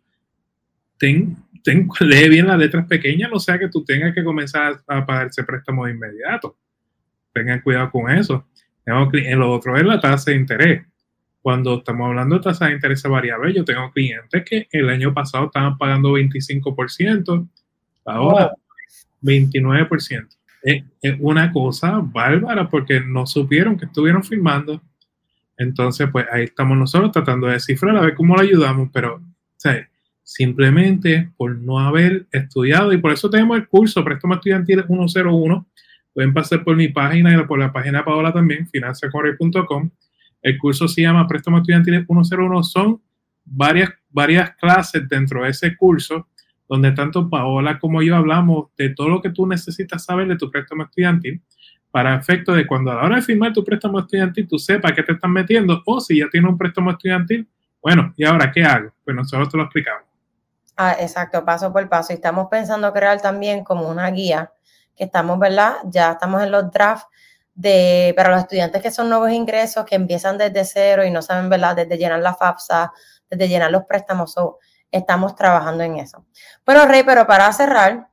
ten, 1.01 1.37
ten, 1.65 1.89
lee 2.01 2.29
bien 2.29 2.47
las 2.47 2.59
letras 2.59 2.87
pequeñas, 2.87 3.31
no 3.31 3.41
sea 3.41 3.59
que 3.59 3.69
tú 3.69 3.85
tengas 3.85 4.15
que 4.15 4.23
comenzar 4.23 4.81
a 4.87 5.05
pagar 5.05 5.27
ese 5.29 5.43
préstamo 5.43 5.87
de 5.87 5.93
inmediato. 5.93 6.57
Tengan 7.33 7.61
cuidado 7.61 7.91
con 7.91 8.11
eso. 8.11 8.47
En 8.87 9.39
lo 9.39 9.53
otro 9.53 9.77
es 9.77 9.85
la 9.85 10.01
tasa 10.01 10.31
de 10.31 10.37
interés. 10.37 10.87
Cuando 11.43 11.79
estamos 11.79 12.09
hablando 12.09 12.37
de 12.37 12.43
tasa 12.43 12.67
de 12.67 12.75
interés 12.75 13.03
variable, 13.03 13.55
yo 13.55 13.65
tengo 13.65 13.91
clientes 13.93 14.45
que 14.45 14.69
el 14.71 14.91
año 14.91 15.15
pasado 15.15 15.47
estaban 15.47 15.79
pagando 15.79 16.13
25%, 16.13 17.49
ahora 18.05 18.53
29% 19.23 20.29
es, 20.63 20.85
una 21.19 21.51
cosa 21.53 22.01
bárbara 22.03 22.69
porque 22.69 23.01
no 23.01 23.27
supieron 23.27 23.79
que 23.79 23.87
estuvieron 23.87 24.23
filmando. 24.23 24.83
Entonces, 25.57 26.09
pues 26.11 26.27
ahí 26.31 26.45
estamos 26.45 26.77
nosotros 26.77 27.13
tratando 27.13 27.47
de 27.47 27.55
descifrar 27.55 27.97
a 27.97 28.03
ver 28.03 28.15
cómo 28.15 28.37
le 28.37 28.43
ayudamos, 28.43 28.91
pero 28.93 29.17
o 29.17 29.23
sea, 29.57 29.89
simplemente 30.31 31.29
por 31.37 31.57
no 31.57 31.81
haber 31.81 32.27
estudiado, 32.31 32.93
y 32.93 32.99
por 32.99 33.11
eso 33.11 33.29
tenemos 33.29 33.59
el 33.59 33.67
curso 33.67 34.05
Préstamo 34.05 34.35
Estudiantil 34.35 34.85
101. 34.87 35.67
Pueden 36.15 36.33
pasar 36.33 36.63
por 36.63 36.77
mi 36.77 36.87
página 36.87 37.35
y 37.35 37.45
por 37.47 37.59
la 37.59 37.73
página 37.73 37.99
de 37.99 38.05
Paola 38.05 38.33
también, 38.33 38.69
financiacorrey.com. 38.69 39.91
El 40.41 40.57
curso 40.59 40.87
se 40.87 41.03
llama 41.03 41.27
Préstamo 41.27 41.59
Estudiantil 41.59 42.07
101. 42.07 42.63
Son 42.63 43.03
varias, 43.45 43.91
varias 44.09 44.55
clases 44.55 45.09
dentro 45.09 45.43
de 45.43 45.51
ese 45.51 45.77
curso 45.77 46.29
donde 46.69 46.93
tanto 46.93 47.29
Paola 47.29 47.81
como 47.81 48.01
yo 48.01 48.15
hablamos 48.15 48.69
de 48.79 48.91
todo 48.91 49.09
lo 49.09 49.21
que 49.21 49.31
tú 49.31 49.49
necesitas 49.49 50.05
saber 50.05 50.29
de 50.29 50.37
tu 50.37 50.49
préstamo 50.49 50.85
estudiantil, 50.85 51.43
para 51.91 52.15
efecto 52.15 52.55
de 52.55 52.69
cuando 52.69 52.93
a 52.93 52.95
la 52.95 53.03
hora 53.03 53.17
de 53.17 53.23
firmar 53.23 53.53
tu 53.53 53.65
préstamo 53.65 53.99
estudiantil 53.99 54.47
tú 54.47 54.61
sepas 54.61 54.93
qué 54.93 55.03
te 55.03 55.15
están 55.15 55.33
metiendo 55.33 55.83
o 55.85 56.01
si 56.01 56.21
ya 56.21 56.29
tienes 56.31 56.49
un 56.49 56.57
préstamo 56.57 56.93
estudiantil, 56.93 57.49
bueno, 57.83 58.15
¿y 58.17 58.25
ahora 58.25 58.53
qué 58.53 58.63
hago? 58.63 58.95
Pues 59.05 59.17
nosotros 59.17 59.49
te 59.49 59.57
lo 59.57 59.65
explicamos. 59.65 60.10
Ah, 60.83 60.97
exacto, 60.99 61.45
paso 61.45 61.71
por 61.75 61.87
paso. 61.91 62.15
Y 62.15 62.17
estamos 62.17 62.49
pensando 62.51 62.91
crear 62.91 63.21
también 63.21 63.65
como 63.65 63.87
una 63.87 64.11
guía 64.11 64.55
que 64.97 65.05
estamos, 65.05 65.39
¿verdad? 65.39 65.75
Ya 65.85 66.13
estamos 66.13 66.43
en 66.43 66.51
los 66.51 66.71
drafts 66.71 67.07
de, 67.55 68.15
para 68.17 68.31
los 68.31 68.41
estudiantes 68.41 68.81
que 68.81 68.91
son 68.91 69.11
nuevos 69.11 69.31
ingresos, 69.31 69.85
que 69.85 69.95
empiezan 69.95 70.39
desde 70.39 70.65
cero 70.65 71.05
y 71.05 71.11
no 71.11 71.21
saben, 71.21 71.51
¿verdad? 71.51 71.77
Desde 71.77 71.99
llenar 71.99 72.21
la 72.21 72.35
FAFSA, 72.35 72.95
desde 73.29 73.47
llenar 73.47 73.71
los 73.71 73.85
préstamos. 73.85 74.35
estamos 74.91 75.35
trabajando 75.37 75.85
en 75.85 75.99
eso. 75.99 76.25
Bueno, 76.65 76.87
Rey, 76.87 77.03
pero 77.03 77.27
para 77.27 77.53
cerrar, 77.53 78.09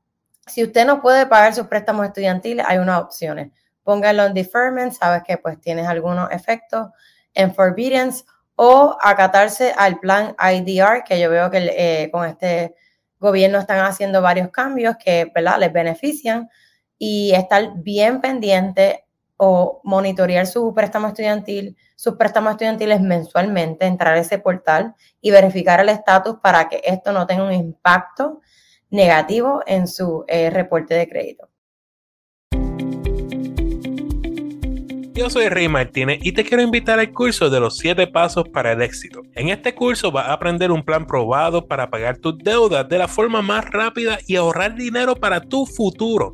si 0.45 0.61
usted 0.61 0.85
no 0.85 1.01
puede 1.01 1.25
pagar 1.25 1.53
sus 1.53 1.67
préstamos 1.67 2.05
estudiantiles, 2.05 2.65
hay 2.67 2.79
unas 2.79 3.01
opciones. 3.01 3.53
Póngalo 3.81 4.25
en 4.25 4.33
deferment, 4.33 4.91
sabes 4.91 5.23
que 5.23 5.37
pues 5.37 5.57
tienes 5.61 5.87
algunos 5.87 6.29
efectos 6.31 6.89
en 7.33 7.55
forbearance 7.55 8.25
o 8.57 8.97
acatarse 8.99 9.71
al 9.77 9.99
plan 9.99 10.35
IDR, 10.39 11.03
que 11.03 11.19
yo 11.19 11.29
veo 11.29 11.49
que 11.51 11.59
eh, 11.77 12.09
con 12.11 12.25
este 12.25 12.73
gobierno 13.19 13.59
están 13.59 13.79
haciendo 13.85 14.21
varios 14.21 14.49
cambios 14.49 14.95
que 14.97 15.31
¿verdad? 15.33 15.59
les 15.59 15.71
benefician 15.71 16.49
y 16.97 17.33
estar 17.33 17.71
bien 17.75 18.19
pendiente 18.19 19.05
o 19.37 19.79
monitorear 19.83 20.47
su 20.47 20.73
préstamo 20.73 21.09
estudiantil, 21.09 21.77
sus 21.95 22.15
préstamos 22.15 22.53
estudiantiles 22.53 22.99
mensualmente, 22.99 23.85
entrar 23.85 24.15
a 24.15 24.19
ese 24.19 24.39
portal 24.39 24.95
y 25.21 25.29
verificar 25.29 25.79
el 25.79 25.89
estatus 25.89 26.37
para 26.41 26.67
que 26.67 26.81
esto 26.83 27.11
no 27.11 27.27
tenga 27.27 27.43
un 27.43 27.53
impacto 27.53 28.41
negativo 28.89 29.61
en 29.67 29.87
su 29.87 30.25
eh, 30.27 30.49
reporte 30.49 30.95
de 30.95 31.07
crédito. 31.07 31.49
Yo 35.17 35.31
soy 35.31 35.49
Rey 35.49 35.67
Martínez 35.67 36.19
y 36.21 36.33
te 36.33 36.43
quiero 36.43 36.61
invitar 36.61 36.99
al 36.99 37.11
curso 37.11 37.49
de 37.49 37.59
los 37.59 37.79
7 37.79 38.05
pasos 38.05 38.47
para 38.49 38.73
el 38.73 38.83
éxito. 38.83 39.23
En 39.33 39.49
este 39.49 39.73
curso 39.73 40.11
vas 40.11 40.27
a 40.27 40.33
aprender 40.33 40.71
un 40.71 40.83
plan 40.83 41.07
probado 41.07 41.65
para 41.65 41.89
pagar 41.89 42.19
tus 42.19 42.37
deudas 42.37 42.87
de 42.87 42.99
la 42.99 43.07
forma 43.07 43.41
más 43.41 43.65
rápida 43.65 44.19
y 44.27 44.35
ahorrar 44.35 44.75
dinero 44.75 45.15
para 45.15 45.41
tu 45.41 45.65
futuro. 45.65 46.33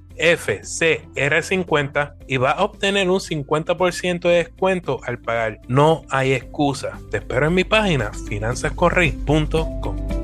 FCR50 0.17 2.15
y 2.27 2.37
va 2.37 2.51
a 2.51 2.63
obtener 2.63 3.09
un 3.09 3.19
50% 3.19 4.21
de 4.21 4.35
descuento 4.35 4.99
al 5.03 5.19
pagar. 5.19 5.59
No 5.67 6.03
hay 6.09 6.33
excusa. 6.33 6.99
Te 7.09 7.17
espero 7.17 7.47
en 7.47 7.53
mi 7.53 7.63
página 7.63 8.11
finanzascorri.com. 8.27 10.21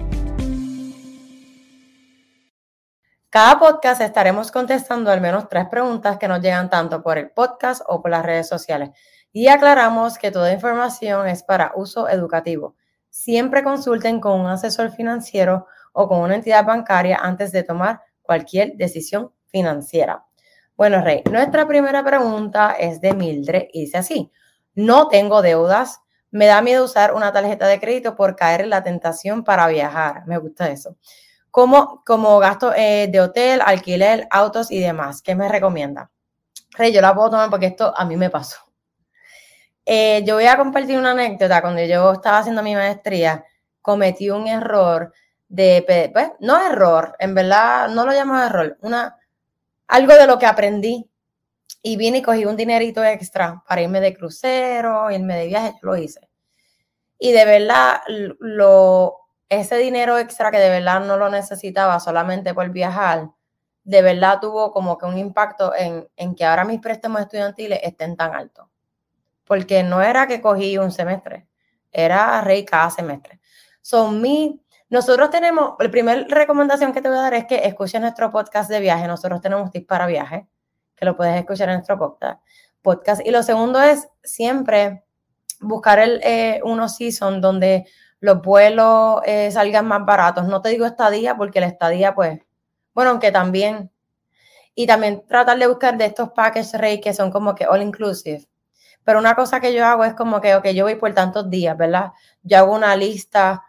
Cada 3.30 3.60
podcast 3.60 4.02
estaremos 4.02 4.52
contestando 4.52 5.12
al 5.12 5.22
menos 5.22 5.48
tres 5.50 5.68
preguntas 5.70 6.18
que 6.18 6.28
nos 6.28 6.42
llegan 6.42 6.70
tanto 6.70 7.04
por 7.04 7.18
el 7.18 7.30
podcast 7.30 7.84
o 7.88 8.02
por 8.02 8.10
las 8.10 8.26
redes 8.26 8.48
sociales. 8.48 8.90
Y 9.32 9.48
aclaramos 9.48 10.18
que 10.18 10.32
toda 10.32 10.52
información 10.54 11.28
es 11.28 11.44
para 11.44 11.74
uso 11.76 12.10
educativo. 12.10 12.76
Siempre 13.10 13.64
consulten 13.64 14.20
con 14.20 14.40
un 14.40 14.48
asesor 14.48 14.92
financiero 14.92 15.68
o 15.94 16.08
con 16.08 16.22
una 16.22 16.36
entidad 16.36 16.66
bancaria 16.66 17.18
antes 17.22 17.52
de 17.52 17.64
tomar 17.64 18.02
cualquier 18.22 18.74
decisión 18.76 19.32
financiera. 19.48 20.26
Bueno, 20.76 21.02
Rey, 21.02 21.24
nuestra 21.32 21.68
primera 21.68 22.04
pregunta 22.04 22.74
es 22.74 23.02
de 23.02 23.14
Mildred 23.14 23.68
y 23.74 23.86
dice 23.86 23.98
así, 23.98 24.32
no 24.76 25.08
tengo 25.08 25.42
deudas, 25.42 26.02
me 26.30 26.46
da 26.46 26.62
miedo 26.62 26.86
usar 26.86 27.14
una 27.14 27.34
tarjeta 27.34 27.68
de 27.68 27.80
crédito 27.80 28.16
por 28.16 28.36
caer 28.36 28.62
en 28.62 28.70
la 28.70 28.84
tentación 28.84 29.44
para 29.44 29.68
viajar. 29.68 30.28
Me 30.28 30.38
gusta 30.38 30.70
eso. 30.70 30.98
Como, 31.50 32.04
como 32.06 32.38
gasto 32.40 32.74
eh, 32.76 33.08
de 33.12 33.22
hotel, 33.22 33.62
alquiler, 33.66 34.28
autos 34.30 34.70
y 34.70 34.80
demás. 34.80 35.22
¿Qué 35.22 35.34
me 35.34 35.50
recomienda? 35.50 36.12
Rey, 36.72 36.94
yo 36.94 37.02
la 37.02 37.16
puedo 37.16 37.32
tomar 37.32 37.50
porque 37.50 37.68
esto 37.68 37.92
a 37.96 38.06
mí 38.06 38.16
me 38.18 38.30
pasó. 38.30 38.58
Eh, 39.84 40.22
yo 40.26 40.36
voy 40.36 40.46
a 40.46 40.58
compartir 40.58 41.00
una 41.00 41.12
anécdota. 41.12 41.62
Cuando 41.62 41.82
yo 41.84 42.12
estaba 42.12 42.40
haciendo 42.40 42.62
mi 42.62 42.76
maestría, 42.76 43.46
cometí 43.82 44.30
un 44.30 44.48
error 44.48 45.14
de, 45.48 46.12
pues, 46.14 46.32
no 46.40 46.62
error, 46.62 47.16
en 47.20 47.34
verdad 47.34 47.88
no 47.90 48.06
lo 48.06 48.12
llamo 48.12 48.38
error, 48.38 48.78
una, 48.82 49.16
algo 49.88 50.14
de 50.14 50.28
lo 50.28 50.38
que 50.38 50.46
aprendí 50.46 51.10
y 51.82 51.98
vine 51.98 52.20
y 52.20 52.22
cogí 52.22 52.46
un 52.46 52.58
dinerito 52.58 53.04
extra 53.04 53.64
para 53.68 53.82
irme 53.82 54.02
de 54.02 54.14
crucero, 54.14 55.10
irme 55.12 55.36
de 55.36 55.48
viaje, 55.48 55.74
lo 55.82 55.96
hice. 55.96 56.30
Y 57.20 57.32
de 57.32 57.46
verdad, 57.46 58.02
lo, 58.08 59.16
ese 59.50 59.78
dinero 59.78 60.18
extra 60.18 60.52
que 60.52 60.58
de 60.58 60.70
verdad 60.70 61.02
no 61.02 61.18
lo 61.18 61.30
necesitaba 61.30 62.00
solamente 62.00 62.54
por 62.54 62.70
viajar, 62.70 63.30
de 63.84 64.02
verdad 64.02 64.40
tuvo 64.42 64.72
como 64.72 64.98
que 64.98 65.06
un 65.06 65.18
impacto 65.18 65.74
en, 65.74 66.08
en 66.18 66.36
que 66.36 66.44
ahora 66.44 66.66
mis 66.66 66.82
préstamos 66.82 67.22
estudiantiles 67.22 67.80
estén 67.82 68.18
tan 68.18 68.36
altos. 68.36 68.68
Porque 69.46 69.82
no 69.82 70.02
era 70.02 70.28
que 70.28 70.42
cogí 70.42 70.78
un 70.78 70.92
semestre, 70.92 71.48
era 71.92 72.42
rey 72.42 72.66
cada 72.66 72.90
semestre. 72.90 73.40
Son 73.82 74.22
mi 74.22 74.62
nosotros 74.90 75.30
tenemos, 75.30 75.76
la 75.80 75.92
primera 75.92 76.26
recomendación 76.30 76.94
que 76.94 77.02
te 77.02 77.10
voy 77.10 77.18
a 77.18 77.22
dar 77.24 77.34
es 77.34 77.46
que 77.46 77.66
escuches 77.66 78.00
nuestro 78.00 78.32
podcast 78.32 78.70
de 78.70 78.80
viaje. 78.80 79.06
Nosotros 79.06 79.42
tenemos 79.42 79.70
tips 79.70 79.86
para 79.86 80.08
viaje, 80.08 80.48
que 80.96 81.06
lo 81.06 81.18
puedes 81.18 81.36
escuchar 81.36 81.68
en 81.70 81.76
nuestro 81.76 82.18
podcast. 82.82 83.22
Y 83.26 83.32
lo 83.32 83.44
segundo 83.44 83.82
es 83.82 84.08
siempre 84.24 85.04
buscar 85.60 86.00
el, 86.00 86.22
eh, 86.24 86.62
unos 86.64 86.96
season 86.96 87.42
donde 87.42 87.86
los 88.22 88.42
vuelos 88.42 89.22
eh, 89.26 89.52
salgan 89.52 89.88
más 89.88 90.06
baratos. 90.06 90.48
No 90.48 90.62
te 90.62 90.70
digo 90.70 90.86
estadía 90.86 91.36
porque 91.36 91.60
la 91.60 91.68
estadía, 91.68 92.16
pues, 92.16 92.40
bueno, 92.94 93.12
aunque 93.12 93.32
también. 93.32 93.92
Y 94.74 94.88
también 94.88 95.26
tratar 95.28 95.58
de 95.60 95.68
buscar 95.68 95.98
de 95.98 96.06
estos 96.06 96.30
package 96.30 96.74
rate 96.78 97.02
que 97.02 97.14
son 97.14 97.30
como 97.30 97.56
que 97.56 97.66
all 97.68 97.82
inclusive. 97.82 98.48
Pero 99.04 99.20
una 99.20 99.36
cosa 99.36 99.60
que 99.60 99.74
yo 99.74 99.86
hago 99.86 100.06
es 100.06 100.14
como 100.14 100.40
que, 100.40 100.56
ok, 100.56 100.68
yo 100.68 100.86
voy 100.86 100.96
por 100.96 101.14
tantos 101.14 101.50
días, 101.50 101.76
¿verdad? 101.78 102.12
Yo 102.44 102.60
hago 102.60 102.76
una 102.76 102.96
lista 102.96 103.64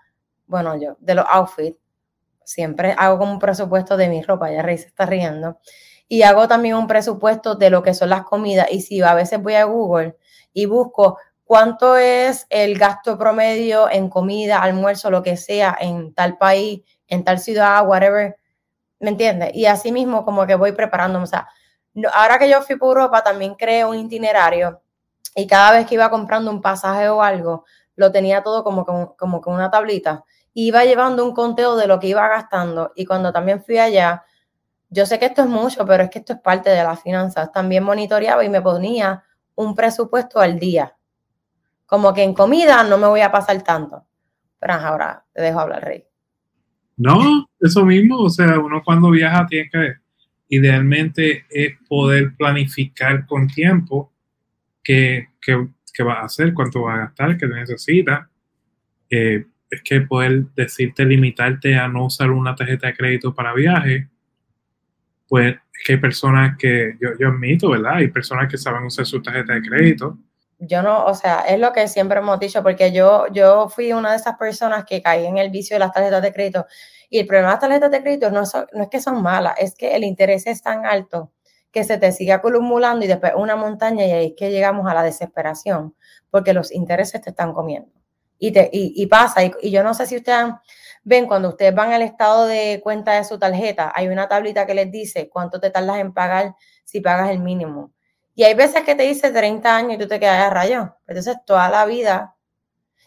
bueno, 0.49 0.77
yo, 0.77 0.97
de 0.99 1.15
los 1.15 1.25
outfits, 1.29 1.79
siempre 2.45 2.95
hago 2.99 3.19
como 3.19 3.33
un 3.33 3.39
presupuesto 3.39 3.97
de 3.97 4.09
mi 4.09 4.23
ropa, 4.23 4.51
ya 4.51 4.63
Rey 4.63 4.79
se 4.79 4.87
está 4.87 5.07
riendo, 5.07 5.59
y 6.09 6.23
hago 6.23 6.49
también 6.49 6.75
un 6.77 6.87
presupuesto 6.87 7.55
de 7.55 7.71
lo 7.71 7.83
que 7.83 7.95
son 7.95 8.09
las 8.09 8.25
comidas, 8.25 8.69
y 8.71 8.81
si 8.81 9.01
a 9.03 9.15
veces 9.15 9.41
voy 9.43 9.55
a 9.55 9.65
Google 9.65 10.17
y 10.53 10.67
busco 10.67 11.19
cuánto 11.45 11.97
es 11.97 12.47
el 12.51 12.79
gasto 12.79 13.19
promedio 13.19 13.91
en 13.91 14.09
comida, 14.09 14.63
almuerzo, 14.63 15.11
lo 15.11 15.23
que 15.23 15.37
sea, 15.37 15.77
en 15.79 16.15
tal 16.15 16.39
país, 16.39 16.83
en 17.07 17.25
tal 17.25 17.39
ciudad, 17.39 17.87
whatever, 17.87 18.37
¿me 19.01 19.11
entiendes? 19.11 19.51
Y 19.55 19.67
así 19.67 19.93
mismo 19.93 20.25
como 20.25 20.47
que 20.47 20.55
voy 20.55 20.73
preparándome, 20.73 21.25
o 21.25 21.27
sea, 21.27 21.49
ahora 22.15 22.39
que 22.39 22.49
yo 22.49 22.63
fui 22.63 22.77
por 22.77 22.97
Europa 22.97 23.23
también 23.23 23.55
creé 23.55 23.85
un 23.85 23.97
itinerario 23.97 24.81
y 25.35 25.47
cada 25.47 25.73
vez 25.73 25.87
que 25.87 25.95
iba 25.95 26.11
comprando 26.11 26.51
un 26.51 26.61
pasaje 26.63 27.09
o 27.09 27.23
algo, 27.23 27.65
lo 27.97 28.13
tenía 28.13 28.43
todo 28.43 28.65
como, 28.65 28.85
como, 29.17 29.41
con 29.41 29.55
una 29.55 29.71
tablita 29.71 30.25
iba 30.67 30.85
llevando 30.85 31.25
un 31.25 31.35
conteo 31.35 31.77
de 31.77 31.87
lo 31.87 32.01
que 32.01 32.09
iba 32.09 32.27
gastando 32.29 32.93
y 32.97 33.05
cuando 33.05 33.33
también 33.33 33.63
fui 33.63 33.79
allá, 33.79 34.25
yo 34.91 35.07
sé 35.07 35.19
que 35.19 35.27
esto 35.27 35.43
es 35.43 35.49
mucho, 35.49 35.87
pero 35.87 36.03
es 36.03 36.11
que 36.11 36.19
esto 36.19 36.33
es 36.33 36.41
parte 36.41 36.71
de 36.71 36.83
las 36.83 37.03
finanzas. 37.03 37.53
También 37.53 37.85
monitoreaba 37.85 38.45
y 38.45 38.49
me 38.49 38.63
ponía 38.63 39.23
un 39.55 39.75
presupuesto 39.75 40.41
al 40.41 40.59
día. 40.59 40.95
Como 41.87 42.13
que 42.15 42.23
en 42.23 42.35
comida 42.35 42.83
no 42.85 42.99
me 42.99 43.07
voy 43.07 43.21
a 43.21 43.31
pasar 43.31 43.63
tanto. 43.63 44.07
Pero 44.59 44.73
ahora 44.73 45.25
te 45.33 45.43
dejo 45.43 45.61
hablar, 45.61 45.85
Rey. 45.85 46.05
No, 46.97 47.47
eso 47.61 47.85
mismo. 47.85 48.19
O 48.19 48.31
sea, 48.31 48.59
uno 48.59 48.83
cuando 48.85 49.11
viaja 49.11 49.47
tiene 49.47 49.69
que, 49.71 49.95
idealmente, 50.49 51.45
es 51.51 51.75
poder 51.87 52.35
planificar 52.37 53.27
con 53.27 53.47
tiempo 53.47 54.13
qué, 54.83 55.29
va 56.05 56.21
a 56.21 56.25
hacer, 56.25 56.55
cuánto 56.55 56.83
va 56.83 56.95
a 56.95 56.99
gastar, 56.99 57.37
qué 57.37 57.47
necesita. 57.47 58.31
Eh, 59.11 59.47
es 59.71 59.83
que 59.83 60.01
poder 60.01 60.45
decirte, 60.55 61.05
limitarte 61.05 61.77
a 61.77 61.89
no 61.89 62.07
usar 62.07 62.31
una 62.31 62.55
tarjeta 62.55 62.87
de 62.87 62.95
crédito 62.95 63.35
para 63.35 63.53
viaje, 63.53 64.09
pues 65.29 65.55
es 65.55 65.85
que 65.85 65.93
hay 65.95 65.99
personas 65.99 66.57
que, 66.59 66.97
yo, 67.01 67.11
yo 67.19 67.29
admito, 67.29 67.71
¿verdad? 67.71 67.97
Hay 67.97 68.09
personas 68.09 68.51
que 68.51 68.57
saben 68.57 68.85
usar 68.85 69.07
su 69.07 69.21
tarjeta 69.23 69.55
de 69.55 69.63
crédito. 69.63 70.19
Yo 70.59 70.83
no, 70.83 71.05
o 71.05 71.15
sea, 71.15 71.41
es 71.41 71.61
lo 71.61 71.73
que 71.73 71.87
siempre 71.87 72.19
hemos 72.19 72.41
dicho, 72.41 72.63
porque 72.63 72.93
yo, 72.93 73.27
yo 73.33 73.69
fui 73.69 73.93
una 73.93 74.11
de 74.11 74.17
esas 74.17 74.37
personas 74.37 74.85
que 74.85 75.03
caí 75.03 75.25
en 75.25 75.39
el 75.39 75.51
vicio 75.51 75.77
de 75.77 75.81
las 75.81 75.93
tarjetas 75.93 76.23
de 76.23 76.33
crédito. 76.33 76.67
Y 77.11 77.21
el 77.21 77.27
problema 77.27 77.49
de 77.49 77.53
las 77.55 77.61
tarjetas 77.61 77.91
de 77.91 78.03
crédito 78.03 78.31
no, 78.31 78.43
no 78.73 78.83
es 78.83 78.89
que 78.89 79.01
son 79.01 79.23
malas, 79.23 79.55
es 79.59 79.75
que 79.75 79.95
el 79.95 80.03
interés 80.03 80.47
es 80.47 80.63
tan 80.63 80.85
alto 80.85 81.33
que 81.71 81.85
se 81.85 81.99
te 81.99 82.11
sigue 82.13 82.33
acumulando 82.33 83.05
y 83.05 83.09
después 83.09 83.33
una 83.37 83.55
montaña 83.55 84.07
y 84.07 84.11
ahí 84.11 84.27
es 84.29 84.33
que 84.37 84.51
llegamos 84.51 84.91
a 84.91 84.95
la 84.95 85.03
desesperación 85.03 85.95
porque 86.31 86.55
los 86.55 86.73
intereses 86.73 87.21
te 87.21 87.31
están 87.31 87.53
comiendo. 87.53 87.98
Y, 88.39 88.53
te, 88.53 88.71
y, 88.73 89.07
pasa, 89.07 89.43
y, 89.45 89.71
yo 89.71 89.83
no 89.83 89.95
sé 89.95 90.07
si 90.07 90.17
ustedes 90.17 90.47
ven, 91.03 91.27
cuando 91.27 91.49
ustedes 91.49 91.75
van 91.75 91.93
al 91.93 92.03
estado 92.03 92.47
de 92.47 92.81
cuenta 92.83 93.15
de 93.15 93.25
su 93.25 93.39
tarjeta, 93.39 93.93
hay 93.95 94.09
una 94.09 94.29
tablita 94.29 94.67
que 94.67 94.75
les 94.75 94.91
dice 94.93 95.29
cuánto 95.29 95.61
te 95.61 95.71
tardas 95.71 95.99
en 95.99 96.13
pagar 96.13 96.55
si 96.85 97.01
pagas 97.01 97.31
el 97.31 97.41
mínimo. 97.41 97.93
Y 98.35 98.45
hay 98.45 98.55
veces 98.55 98.85
que 98.85 98.95
te 98.95 99.03
dice 99.03 99.33
30 99.33 99.77
años 99.77 99.95
y 99.95 99.99
tú 99.99 100.07
te 100.07 100.21
quedas 100.21 100.45
a 100.45 100.51
rayo. 100.51 100.97
Entonces, 101.09 101.37
toda 101.45 101.69
la 101.69 101.85
vida. 101.87 102.37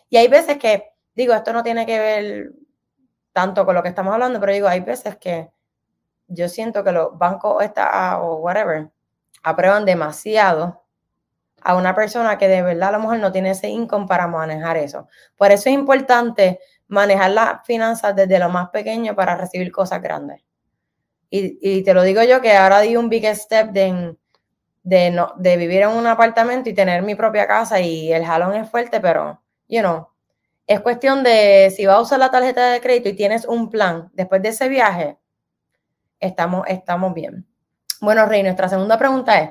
Y 0.10 0.18
hay 0.18 0.28
veces 0.28 0.58
que, 0.58 0.92
digo, 1.16 1.34
esto 1.34 1.54
no 1.54 1.64
tiene 1.64 1.86
que 1.86 1.98
ver 1.98 2.52
tanto 3.32 3.66
con 3.66 3.76
lo 3.76 3.82
que 3.82 3.90
estamos 3.90 4.14
hablando, 4.14 4.40
pero 4.42 4.52
digo, 4.52 4.68
hay 4.68 4.82
veces 4.82 5.16
que 5.16 5.50
yo 6.28 6.50
siento 6.50 6.84
que 6.84 6.92
los 6.92 7.18
bancos 7.18 7.64
esta, 7.64 8.22
o 8.22 8.38
whatever 8.38 8.90
aprueban 9.44 9.86
demasiado 9.86 10.81
a 11.62 11.76
una 11.76 11.96
persona 11.96 12.38
que 12.38 12.48
de 12.48 12.62
verdad 12.62 12.90
a 12.90 12.92
lo 12.94 13.00
mejor 13.00 13.20
no 13.20 13.32
tiene 13.32 13.52
ese 13.52 13.70
income 13.70 14.08
para 14.08 14.28
manejar 14.28 14.78
eso. 14.78 15.08
Por 15.36 15.52
eso 15.52 15.70
es 15.70 15.76
importante 15.76 16.60
manejar 16.88 17.32
las 17.32 17.66
finanzas 17.66 18.16
desde 18.16 18.40
lo 18.40 18.50
más 18.50 18.70
pequeño 18.70 19.16
para 19.16 19.36
recibir 19.36 19.72
cosas 19.72 20.02
grandes. 20.02 20.42
Y, 21.34 21.84
te 21.84 21.94
lo 21.94 22.04
digo 22.04 22.22
yo 22.24 22.42
que 22.42 22.52
ahora 22.52 22.82
di 22.82 22.98
un 22.98 23.08
big 23.08 23.26
step 23.34 23.72
de, 23.72 24.18
de, 24.84 25.12
no, 25.12 25.34
de 25.38 25.56
vivir 25.56 25.84
en 25.84 25.90
un 25.90 26.06
apartamento 26.06 26.70
y 26.70 26.74
tener 26.74 27.04
mi 27.04 27.16
propia 27.16 27.48
casa 27.48 27.80
y 27.80 28.12
el 28.12 28.26
jalón 28.26 28.54
es 28.54 28.70
fuerte, 28.70 29.00
pero, 29.00 29.42
you 29.70 29.80
know, 29.80 30.10
es 30.68 30.82
cuestión 30.82 31.24
de 31.24 31.72
si 31.74 31.86
vas 31.86 31.96
a 31.96 32.02
usar 32.02 32.20
la 32.20 32.32
tarjeta 32.32 32.72
de 32.72 32.82
crédito 32.82 33.08
y 33.08 33.14
tienes 33.14 33.46
un 33.46 33.70
plan 33.70 34.10
después 34.14 34.42
de 34.42 34.50
ese 34.50 34.68
viaje, 34.68 35.18
estamos, 36.20 36.66
estamos 36.68 37.14
bien. 37.14 37.48
Bueno, 38.02 38.26
Rey, 38.26 38.44
nuestra 38.44 38.68
segunda 38.68 38.98
pregunta 38.98 39.40
es, 39.40 39.50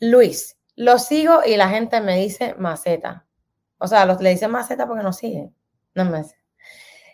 Luis, 0.00 0.53
lo 0.76 0.98
sigo 0.98 1.40
y 1.44 1.56
la 1.56 1.68
gente 1.68 2.00
me 2.00 2.16
dice 2.18 2.54
maceta. 2.58 3.26
O 3.78 3.86
sea, 3.86 4.06
los 4.06 4.20
le 4.20 4.30
dicen 4.30 4.50
maceta 4.50 4.86
porque 4.86 5.02
no 5.02 5.12
siguen. 5.12 5.54
No 5.94 6.04
me 6.04 6.24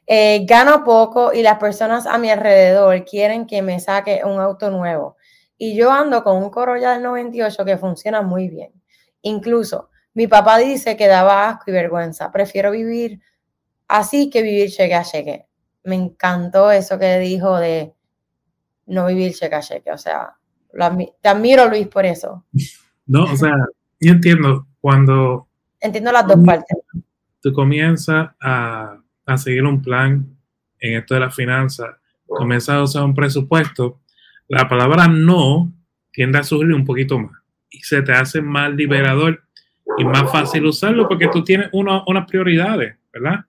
eh, 0.07 0.45
gano 0.45 0.83
poco 0.83 1.33
y 1.33 1.43
las 1.43 1.59
personas 1.59 2.07
a 2.07 2.19
mi 2.19 2.31
alrededor 2.31 3.05
quieren 3.05 3.47
que 3.47 3.62
me 3.62 3.79
saque 3.79 4.23
un 4.25 4.40
auto 4.40 4.71
nuevo. 4.71 5.17
Y 5.57 5.76
yo 5.76 5.93
ando 5.93 6.25
con 6.25 6.37
un 6.37 6.50
Corolla 6.50 6.93
del 6.93 7.02
98 7.02 7.64
que 7.64 7.79
funciona 7.79 8.23
muy 8.23 8.49
bien. 8.49 8.73
Incluso 9.23 9.90
mi 10.14 10.26
papá 10.26 10.59
dice 10.59 10.97
que 10.97 11.07
daba 11.07 11.49
asco 11.49 11.64
y 11.71 11.73
vergüenza. 11.73 12.33
Prefiero 12.33 12.73
vivir 12.73 13.21
así 13.87 14.31
que 14.31 14.43
vivir 14.43 14.71
cheque 14.71 14.95
a 14.95 15.05
cheque. 15.05 15.47
Me 15.85 15.95
encantó 15.95 16.73
eso 16.73 16.99
que 16.99 17.19
dijo 17.19 17.57
de 17.59 17.95
no 18.87 19.07
vivir 19.07 19.35
cheque 19.35 19.55
a 19.55 19.61
cheque. 19.61 19.93
O 19.93 19.99
sea, 19.99 20.37
te 21.21 21.29
admiro, 21.29 21.69
Luis, 21.69 21.87
por 21.87 22.05
eso. 22.05 22.47
No, 23.11 23.25
o 23.25 23.37
sea, 23.37 23.57
yo 23.99 24.12
entiendo 24.12 24.69
cuando... 24.81 25.49
Entiendo 25.81 26.12
las 26.12 26.29
dos 26.29 26.38
partes. 26.47 26.79
Tú 27.43 27.52
comienzas 27.52 28.31
a, 28.40 29.00
a 29.26 29.37
seguir 29.37 29.64
un 29.64 29.83
plan 29.83 30.25
en 30.79 30.97
esto 30.97 31.14
de 31.14 31.21
la 31.21 31.31
finanzas, 31.33 31.97
comienzas 32.25 32.76
a 32.76 32.83
usar 32.85 33.02
un 33.02 33.14
presupuesto, 33.17 34.00
la 34.47 34.69
palabra 34.69 35.09
no 35.09 35.73
tiende 36.12 36.38
a 36.38 36.45
surgir 36.45 36.73
un 36.73 36.85
poquito 36.85 37.19
más 37.19 37.33
y 37.69 37.81
se 37.81 38.00
te 38.02 38.12
hace 38.12 38.40
más 38.40 38.73
liberador 38.73 39.43
y 39.99 40.05
más 40.05 40.31
fácil 40.31 40.67
usarlo 40.67 41.09
porque 41.09 41.26
tú 41.33 41.43
tienes 41.43 41.69
unas 41.73 42.26
prioridades, 42.29 42.97
¿verdad? 43.12 43.45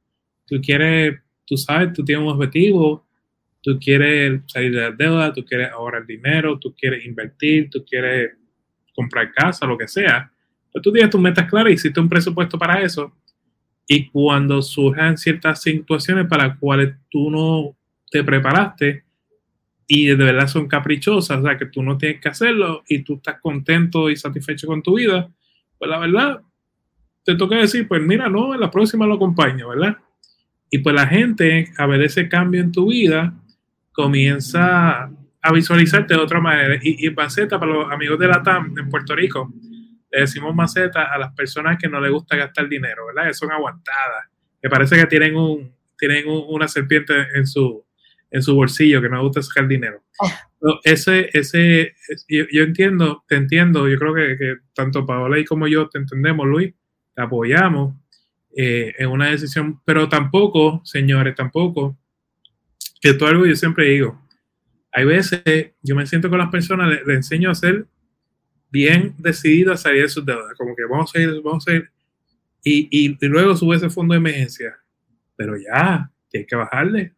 Tú 0.47 0.59
quieres, 0.59 1.19
tú 1.45 1.55
sabes, 1.55 1.93
tú 1.93 2.03
tienes 2.03 2.25
un 2.25 2.31
objetivo, 2.31 3.05
tú 3.61 3.77
quieres 3.79 4.41
salir 4.47 4.73
de 4.73 4.81
la 4.81 4.91
deuda, 4.91 5.31
tú 5.31 5.45
quieres 5.45 5.69
ahorrar 5.71 6.07
dinero, 6.07 6.57
tú 6.57 6.73
quieres 6.73 7.05
invertir, 7.05 7.69
tú 7.69 7.85
quieres 7.85 8.31
comprar 9.01 9.31
casa, 9.33 9.65
lo 9.65 9.77
que 9.77 9.87
sea. 9.87 10.31
Pero 10.71 10.81
tú 10.81 10.91
tienes 10.91 11.09
tus 11.09 11.21
metas 11.21 11.49
claras, 11.49 11.73
hiciste 11.73 11.99
un 11.99 12.09
presupuesto 12.09 12.57
para 12.57 12.81
eso. 12.81 13.11
Y 13.87 14.07
cuando 14.09 14.61
surjan 14.61 15.17
ciertas 15.17 15.61
situaciones 15.61 16.27
para 16.27 16.47
las 16.47 16.57
cuales 16.57 16.95
tú 17.09 17.29
no 17.29 17.75
te 18.09 18.23
preparaste 18.23 19.03
y 19.87 20.05
de 20.05 20.15
verdad 20.15 20.47
son 20.47 20.67
caprichosas, 20.67 21.39
o 21.39 21.43
sea, 21.43 21.57
que 21.57 21.65
tú 21.65 21.83
no 21.83 21.97
tienes 21.97 22.21
que 22.21 22.29
hacerlo 22.29 22.83
y 22.87 22.99
tú 22.99 23.15
estás 23.15 23.41
contento 23.41 24.09
y 24.09 24.15
satisfecho 24.15 24.67
con 24.67 24.81
tu 24.81 24.95
vida, 24.95 25.29
pues 25.77 25.91
la 25.91 25.99
verdad, 25.99 26.41
te 27.25 27.35
toca 27.35 27.57
decir, 27.57 27.87
pues 27.87 28.01
mira, 28.01 28.29
no, 28.29 28.53
en 28.53 28.61
la 28.61 28.71
próxima 28.71 29.05
lo 29.05 29.15
acompaño, 29.15 29.69
¿verdad? 29.69 29.97
Y 30.69 30.77
pues 30.77 30.95
la 30.95 31.07
gente, 31.07 31.71
a 31.77 31.85
ver 31.85 32.01
ese 32.03 32.29
cambio 32.29 32.61
en 32.61 32.71
tu 32.71 32.89
vida, 32.89 33.33
comienza 33.91 35.11
a 35.41 35.51
visualizarte 35.51 36.13
de 36.13 36.19
otra 36.19 36.39
manera. 36.39 36.79
Y, 36.81 37.05
y 37.05 37.09
maceta, 37.11 37.59
para 37.59 37.71
los 37.71 37.91
amigos 37.91 38.19
de 38.19 38.27
la 38.27 38.43
TAM 38.43 38.77
en 38.77 38.89
Puerto 38.89 39.15
Rico, 39.15 39.51
le 40.11 40.21
decimos 40.21 40.53
maceta 40.53 41.03
a 41.03 41.17
las 41.17 41.33
personas 41.33 41.77
que 41.79 41.87
no 41.87 41.99
les 41.99 42.11
gusta 42.11 42.35
gastar 42.35 42.67
dinero, 42.67 43.07
¿verdad? 43.07 43.27
Que 43.27 43.33
son 43.33 43.51
aguantadas, 43.51 44.29
que 44.61 44.69
parece 44.69 44.97
que 44.97 45.05
tienen, 45.05 45.35
un, 45.35 45.73
tienen 45.97 46.25
una 46.27 46.67
serpiente 46.67 47.13
en 47.35 47.47
su, 47.47 47.85
en 48.29 48.41
su 48.41 48.53
bolsillo, 48.55 49.01
que 49.01 49.09
no 49.09 49.15
les 49.15 49.23
gusta 49.23 49.41
sacar 49.41 49.67
dinero. 49.67 50.03
Oh. 50.19 50.79
ese, 50.83 51.29
ese, 51.33 51.95
yo, 52.27 52.63
entiendo, 52.63 53.23
te 53.27 53.35
entiendo, 53.35 53.87
yo 53.87 53.97
creo 53.97 54.13
que, 54.13 54.37
que, 54.37 54.55
tanto 54.73 55.05
Paola 55.05 55.39
y 55.39 55.45
como 55.45 55.67
yo 55.67 55.89
te 55.89 55.97
entendemos, 55.97 56.45
Luis, 56.45 56.73
te 57.15 57.21
apoyamos 57.21 57.95
eh, 58.55 58.93
en 58.97 59.09
una 59.09 59.29
decisión, 59.29 59.81
pero 59.85 60.09
tampoco, 60.09 60.81
señores, 60.83 61.35
tampoco, 61.35 61.97
que 63.01 63.09
esto 63.09 63.25
es 63.25 63.31
algo 63.31 63.43
que 63.43 63.49
yo 63.49 63.55
siempre 63.55 63.85
digo, 63.85 64.21
hay 64.91 65.05
veces 65.05 65.41
yo 65.81 65.95
me 65.95 66.05
siento 66.05 66.29
con 66.29 66.39
las 66.39 66.49
personas, 66.49 66.89
les, 66.89 67.07
enseño 67.07 67.49
a 67.49 67.55
ser 67.55 67.85
bien 68.69 69.15
decidido 69.17 69.73
a 69.73 69.77
salir 69.77 70.03
de 70.03 70.09
sus 70.09 70.25
deudas, 70.25 70.53
como 70.57 70.75
que 70.75 70.83
vamos 70.85 71.13
a 71.15 71.19
ir, 71.19 71.41
vamos 71.41 71.67
a 71.67 71.73
ir, 71.73 71.89
y, 72.63 72.87
y, 72.91 73.17
luego 73.27 73.55
sube 73.55 73.75
ese 73.75 73.89
fondo 73.89 74.13
de 74.13 74.19
emergencia, 74.19 74.77
pero 75.35 75.55
ya, 75.57 76.11
que 76.29 76.39
hay 76.39 76.45
que 76.45 76.55
bajarle, 76.55 77.13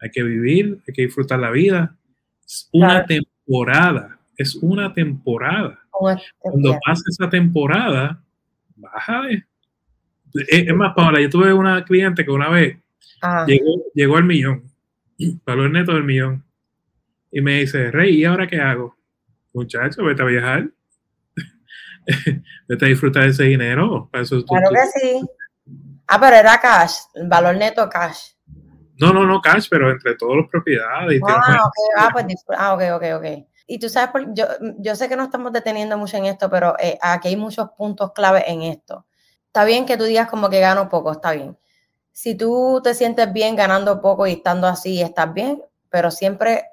hay 0.00 0.10
que 0.10 0.22
vivir, 0.22 0.78
hay 0.86 0.94
que 0.94 1.02
disfrutar 1.02 1.38
la 1.40 1.50
vida, 1.50 1.96
es 2.44 2.68
una 2.72 3.04
temporada, 3.04 4.18
es 4.36 4.54
una 4.56 4.92
temporada. 4.92 5.80
Cuando 6.38 6.78
pase 6.84 7.02
esa 7.08 7.28
temporada, 7.28 8.22
bájale. 8.76 9.46
Es, 10.48 10.74
más, 10.74 10.94
Paola, 10.94 11.20
yo 11.20 11.28
tuve 11.28 11.52
una 11.52 11.84
cliente 11.84 12.24
que 12.24 12.30
una 12.30 12.48
vez 12.48 12.78
ah. 13.20 13.44
llegó, 13.46 13.84
llegó 13.94 14.16
al 14.16 14.24
millón, 14.24 14.64
valor 15.44 15.70
neto 15.70 15.92
del 15.92 16.04
millón 16.04 16.42
y 17.32 17.40
me 17.40 17.60
dice, 17.60 17.90
Rey, 17.90 18.20
¿y 18.20 18.24
ahora 18.26 18.46
qué 18.46 18.60
hago? 18.60 18.94
Muchacho, 19.54 20.04
vete 20.04 20.22
a 20.22 20.26
viajar. 20.26 20.68
vete 22.68 22.84
a 22.84 22.88
disfrutar 22.88 23.24
de 23.24 23.30
ese 23.30 23.44
dinero. 23.44 24.08
Para 24.12 24.22
eso 24.22 24.44
claro 24.44 24.68
que 24.70 25.00
sí. 25.00 25.20
Ah, 26.06 26.20
pero 26.20 26.36
era 26.36 26.60
cash, 26.60 26.96
valor 27.24 27.56
neto 27.56 27.88
cash. 27.88 28.32
No, 28.98 29.14
no, 29.14 29.24
no 29.24 29.40
cash, 29.40 29.66
pero 29.70 29.90
entre 29.90 30.14
todos 30.14 30.36
los 30.36 30.48
propiedades. 30.50 31.20
Ah, 31.26 31.38
okay. 31.38 31.84
ah, 31.96 32.10
pues, 32.12 32.26
ah, 32.56 32.74
ok, 32.74 32.82
ok, 32.96 33.04
ok. 33.16 33.46
Y 33.66 33.78
tú 33.78 33.88
sabes, 33.88 34.26
yo, 34.34 34.44
yo 34.78 34.94
sé 34.94 35.08
que 35.08 35.16
no 35.16 35.24
estamos 35.24 35.52
deteniendo 35.52 35.96
mucho 35.96 36.18
en 36.18 36.26
esto, 36.26 36.50
pero 36.50 36.76
eh, 36.78 36.98
aquí 37.00 37.28
hay 37.28 37.36
muchos 37.36 37.70
puntos 37.70 38.12
clave 38.12 38.44
en 38.46 38.62
esto. 38.62 39.06
Está 39.46 39.64
bien 39.64 39.86
que 39.86 39.96
tú 39.96 40.04
digas 40.04 40.28
como 40.28 40.50
que 40.50 40.60
gano 40.60 40.90
poco, 40.90 41.12
está 41.12 41.32
bien. 41.32 41.56
Si 42.10 42.34
tú 42.34 42.82
te 42.84 42.92
sientes 42.92 43.32
bien 43.32 43.56
ganando 43.56 44.02
poco 44.02 44.26
y 44.26 44.32
estando 44.32 44.66
así, 44.66 45.00
estás 45.00 45.32
bien, 45.32 45.62
pero 45.88 46.10
siempre 46.10 46.66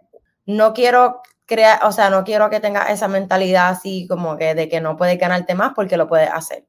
no 0.49 0.73
quiero 0.73 1.21
crear, 1.45 1.85
o 1.85 1.91
sea, 1.91 2.09
no 2.09 2.23
quiero 2.23 2.49
que 2.49 2.59
tengas 2.59 2.89
esa 2.89 3.07
mentalidad 3.07 3.69
así 3.69 4.07
como 4.07 4.35
que 4.35 4.55
de 4.55 4.67
que 4.67 4.81
no 4.81 4.97
puedes 4.97 5.19
ganarte 5.19 5.53
más 5.53 5.73
porque 5.75 5.95
lo 5.95 6.07
puedes 6.07 6.29
hacer. 6.31 6.65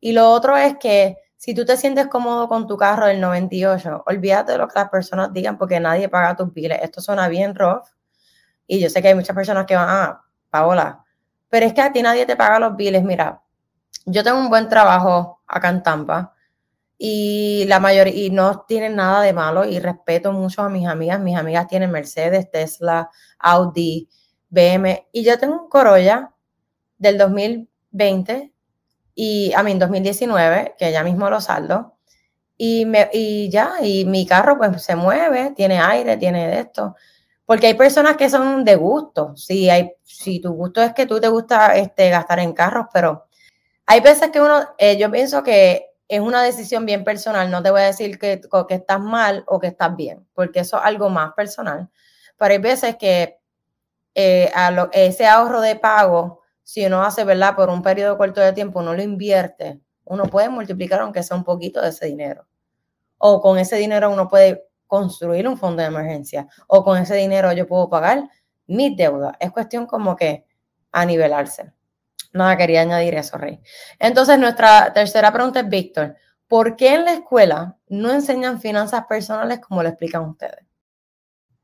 Y 0.00 0.12
lo 0.12 0.30
otro 0.30 0.56
es 0.56 0.76
que 0.78 1.16
si 1.36 1.52
tú 1.52 1.64
te 1.64 1.76
sientes 1.76 2.06
cómodo 2.06 2.48
con 2.48 2.68
tu 2.68 2.76
carro 2.76 3.06
del 3.06 3.20
98, 3.20 4.04
olvídate 4.06 4.52
de 4.52 4.58
lo 4.58 4.68
que 4.68 4.78
las 4.78 4.88
personas 4.88 5.32
digan 5.32 5.58
porque 5.58 5.80
nadie 5.80 6.08
paga 6.08 6.36
tus 6.36 6.52
biles. 6.52 6.80
Esto 6.80 7.00
suena 7.00 7.28
bien 7.28 7.56
rough. 7.56 7.86
Y 8.68 8.78
yo 8.78 8.88
sé 8.88 9.02
que 9.02 9.08
hay 9.08 9.14
muchas 9.16 9.34
personas 9.34 9.66
que 9.66 9.74
van, 9.74 9.88
ah, 9.88 10.24
Paola, 10.48 11.04
pero 11.48 11.66
es 11.66 11.74
que 11.74 11.80
a 11.80 11.92
ti 11.92 12.02
nadie 12.02 12.24
te 12.24 12.36
paga 12.36 12.60
los 12.60 12.76
biles. 12.76 13.02
Mira, 13.02 13.42
yo 14.04 14.22
tengo 14.22 14.38
un 14.38 14.48
buen 14.48 14.68
trabajo 14.68 15.42
acá 15.48 15.70
en 15.70 15.82
Tampa 15.82 16.34
y 16.98 17.64
la 17.68 17.78
mayoría, 17.78 18.14
y 18.14 18.30
no 18.30 18.64
tienen 18.66 18.96
nada 18.96 19.22
de 19.22 19.32
malo 19.32 19.64
y 19.64 19.78
respeto 19.78 20.32
mucho 20.32 20.62
a 20.62 20.68
mis 20.68 20.86
amigas. 20.86 21.20
Mis 21.20 21.36
amigas 21.36 21.68
tienen 21.68 21.92
Mercedes, 21.92 22.50
Tesla, 22.50 23.08
Audi, 23.38 24.08
BM 24.50 25.06
y 25.12 25.24
yo 25.24 25.38
tengo 25.38 25.62
un 25.62 25.68
Corolla 25.68 26.34
del 26.98 27.18
2020 27.18 28.52
y 29.14 29.52
a 29.54 29.62
mí 29.62 29.72
en 29.72 29.78
2019, 29.78 30.74
que 30.78 30.92
ya 30.92 31.04
mismo 31.04 31.30
lo 31.30 31.40
saldo. 31.40 31.96
Y, 32.56 32.84
me, 32.86 33.08
y 33.12 33.50
ya, 33.50 33.74
y 33.82 34.04
mi 34.04 34.26
carro 34.26 34.58
pues 34.58 34.82
se 34.82 34.96
mueve, 34.96 35.52
tiene 35.56 35.78
aire, 35.80 36.16
tiene 36.16 36.58
esto. 36.58 36.96
Porque 37.44 37.68
hay 37.68 37.74
personas 37.74 38.16
que 38.16 38.28
son 38.28 38.64
de 38.64 38.76
gusto. 38.76 39.36
Si, 39.36 39.70
hay, 39.70 39.92
si 40.02 40.40
tu 40.40 40.52
gusto 40.52 40.82
es 40.82 40.92
que 40.92 41.06
tú 41.06 41.20
te 41.20 41.28
gusta 41.28 41.76
este, 41.76 42.10
gastar 42.10 42.40
en 42.40 42.52
carros, 42.52 42.86
pero 42.92 43.26
hay 43.86 44.00
veces 44.00 44.30
que 44.30 44.40
uno, 44.40 44.60
eh, 44.78 44.98
yo 44.98 45.10
pienso 45.10 45.42
que 45.42 45.87
es 46.08 46.20
una 46.20 46.42
decisión 46.42 46.86
bien 46.86 47.04
personal. 47.04 47.50
No 47.50 47.62
te 47.62 47.70
voy 47.70 47.82
a 47.82 47.84
decir 47.84 48.18
que, 48.18 48.40
que 48.68 48.74
estás 48.74 49.00
mal 49.00 49.44
o 49.46 49.60
que 49.60 49.68
estás 49.68 49.94
bien, 49.94 50.26
porque 50.34 50.60
eso 50.60 50.78
es 50.78 50.84
algo 50.84 51.10
más 51.10 51.34
personal. 51.34 51.90
Pero 52.38 52.52
hay 52.52 52.58
veces 52.58 52.96
que 52.96 53.38
eh, 54.14 54.50
a 54.54 54.88
ese 54.92 55.26
ahorro 55.26 55.60
de 55.60 55.76
pago, 55.76 56.42
si 56.62 56.84
uno 56.86 57.02
hace, 57.02 57.24
¿verdad? 57.24 57.54
Por 57.54 57.68
un 57.68 57.82
periodo 57.82 58.16
corto 58.16 58.40
de 58.40 58.52
tiempo, 58.52 58.80
uno 58.80 58.94
lo 58.94 59.02
invierte, 59.02 59.80
uno 60.04 60.24
puede 60.24 60.48
multiplicar 60.48 61.00
aunque 61.00 61.22
sea 61.22 61.36
un 61.36 61.44
poquito 61.44 61.80
de 61.80 61.90
ese 61.90 62.06
dinero. 62.06 62.46
O 63.18 63.40
con 63.40 63.58
ese 63.58 63.76
dinero 63.76 64.10
uno 64.10 64.28
puede 64.28 64.66
construir 64.86 65.46
un 65.46 65.58
fondo 65.58 65.82
de 65.82 65.88
emergencia. 65.88 66.48
O 66.66 66.82
con 66.84 66.98
ese 66.98 67.14
dinero 67.14 67.52
yo 67.52 67.66
puedo 67.66 67.88
pagar 67.90 68.28
mis 68.66 68.96
deudas. 68.96 69.34
Es 69.40 69.52
cuestión 69.52 69.86
como 69.86 70.16
que 70.16 70.46
a 70.92 71.04
nivelarse. 71.04 71.72
Nada, 72.32 72.56
quería 72.56 72.82
añadir 72.82 73.14
eso, 73.14 73.38
Rey. 73.38 73.58
Entonces, 73.98 74.38
nuestra 74.38 74.92
tercera 74.92 75.32
pregunta 75.32 75.60
es, 75.60 75.68
Víctor, 75.68 76.16
¿por 76.46 76.76
qué 76.76 76.94
en 76.94 77.04
la 77.04 77.14
escuela 77.14 77.76
no 77.88 78.12
enseñan 78.12 78.60
finanzas 78.60 79.04
personales 79.08 79.60
como 79.60 79.82
lo 79.82 79.88
explican 79.88 80.22
ustedes? 80.22 80.64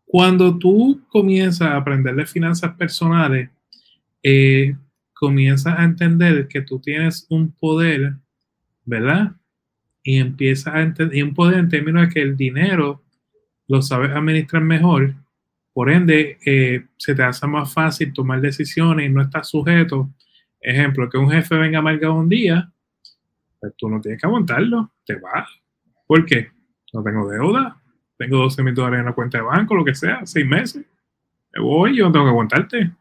Cuando 0.07 0.59
tú 0.59 1.03
comienzas 1.09 1.69
a 1.69 1.77
aprender 1.77 2.15
de 2.15 2.27
finanzas 2.27 2.75
personales, 2.77 3.51
eh, 4.23 4.77
comienzas 5.13 5.79
a 5.79 5.85
entender 5.85 6.49
que 6.49 6.63
tú 6.63 6.81
tienes 6.81 7.27
un 7.31 7.53
poder, 7.53 8.15
¿verdad? 8.85 9.33
Y 10.03 10.19
empiezas 10.19 10.75
a 10.75 10.83
entender, 10.83 11.17
y 11.17 11.23
un 11.23 11.35
poder 11.35 11.59
en 11.59 11.69
términos 11.69 12.09
de 12.09 12.15
que 12.15 12.23
el 12.23 12.37
dinero 12.37 13.03
lo 13.67 13.83
sabes 13.83 14.11
administrar 14.13 14.63
mejor, 14.63 15.15
por 15.75 15.91
ende, 15.91 16.39
eh, 16.47 16.87
se 16.97 17.17
te 17.17 17.23
hace 17.25 17.47
más 17.49 17.73
fácil 17.75 18.13
tomar 18.13 18.41
decisiones 18.41 19.11
y 19.11 19.13
no 19.13 19.21
estás 19.21 19.49
sujeto. 19.49 20.09
Ejemplo, 20.65 21.11
que 21.11 21.19
un 21.19 21.31
jefe 21.31 21.57
venga 21.57 21.81
amargado 21.81 22.15
un 22.15 22.29
día, 22.29 22.73
pues 23.61 23.75
tú 23.77 23.89
no 23.91 24.01
tienes 24.01 24.19
que 24.19 24.27
aguantarlo, 24.27 24.93
te 25.05 25.15
vas. 25.17 25.47
¿Por 26.07 26.25
qué? 26.25 26.51
No 26.95 27.03
tengo 27.03 27.29
deuda, 27.29 27.83
tengo 28.17 28.39
12 28.39 28.63
mil 28.63 28.75
dólares 28.75 29.01
en 29.01 29.07
la 29.07 29.13
cuenta 29.13 29.39
de 29.39 29.45
banco, 29.45 29.75
lo 29.75 29.85
que 29.85 29.95
sea, 29.95 30.25
seis 30.25 30.47
meses. 30.47 30.83
Me 31.53 31.63
voy, 31.63 31.97
yo 31.97 32.07
no 32.07 32.13
tengo 32.13 32.25
que 32.25 32.31
aguantarte. 32.31 32.93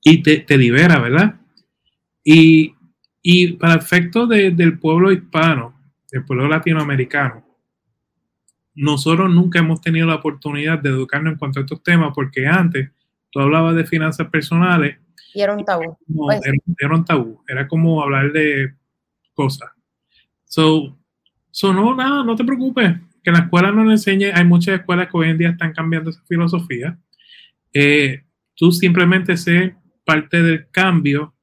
Y 0.00 0.22
te, 0.22 0.38
te 0.38 0.56
libera, 0.56 1.00
¿verdad? 1.00 1.34
Y, 2.22 2.76
y 3.20 3.54
para 3.54 3.74
efecto 3.74 4.28
del 4.28 4.78
pueblo 4.78 5.10
hispano, 5.10 5.74
del 6.12 6.24
pueblo 6.24 6.46
latinoamericano, 6.46 7.44
nosotros 8.76 9.28
nunca 9.28 9.58
hemos 9.58 9.80
tenido 9.80 10.06
la 10.06 10.16
oportunidad 10.16 10.78
de 10.78 10.90
educarnos 10.90 11.32
en 11.32 11.38
cuanto 11.38 11.58
a 11.58 11.62
estos 11.62 11.82
temas, 11.82 12.12
porque 12.14 12.46
antes 12.46 12.92
tú 13.30 13.40
hablabas 13.40 13.74
de 13.74 13.86
finanzas 13.86 14.28
personales. 14.28 14.98
Y 15.36 15.42
era 15.42 15.52
un 15.52 15.66
tabú. 15.66 15.98
Pues 16.06 16.40
era, 16.78 16.94
un 16.94 17.04
tabú, 17.04 17.44
era 17.46 17.68
como 17.68 18.02
hablar 18.02 18.32
de 18.32 18.74
cosas. 19.34 19.68
So, 20.44 20.98
so, 21.50 21.74
no, 21.74 21.94
nada, 21.94 22.24
no 22.24 22.34
te 22.34 22.42
preocupes, 22.42 22.94
que 23.22 23.30
la 23.30 23.40
escuela 23.40 23.70
no 23.70 23.84
le 23.84 23.92
enseñe, 23.92 24.32
hay 24.32 24.46
muchas 24.46 24.80
escuelas 24.80 25.08
que 25.08 25.16
hoy 25.18 25.28
en 25.28 25.36
día 25.36 25.50
están 25.50 25.74
cambiando 25.74 26.08
esa 26.08 26.22
filosofía. 26.24 26.98
Eh, 27.70 28.24
tú 28.54 28.72
simplemente 28.72 29.36
sé 29.36 29.76
parte 30.06 30.42
del 30.42 30.70
cambio 30.70 31.34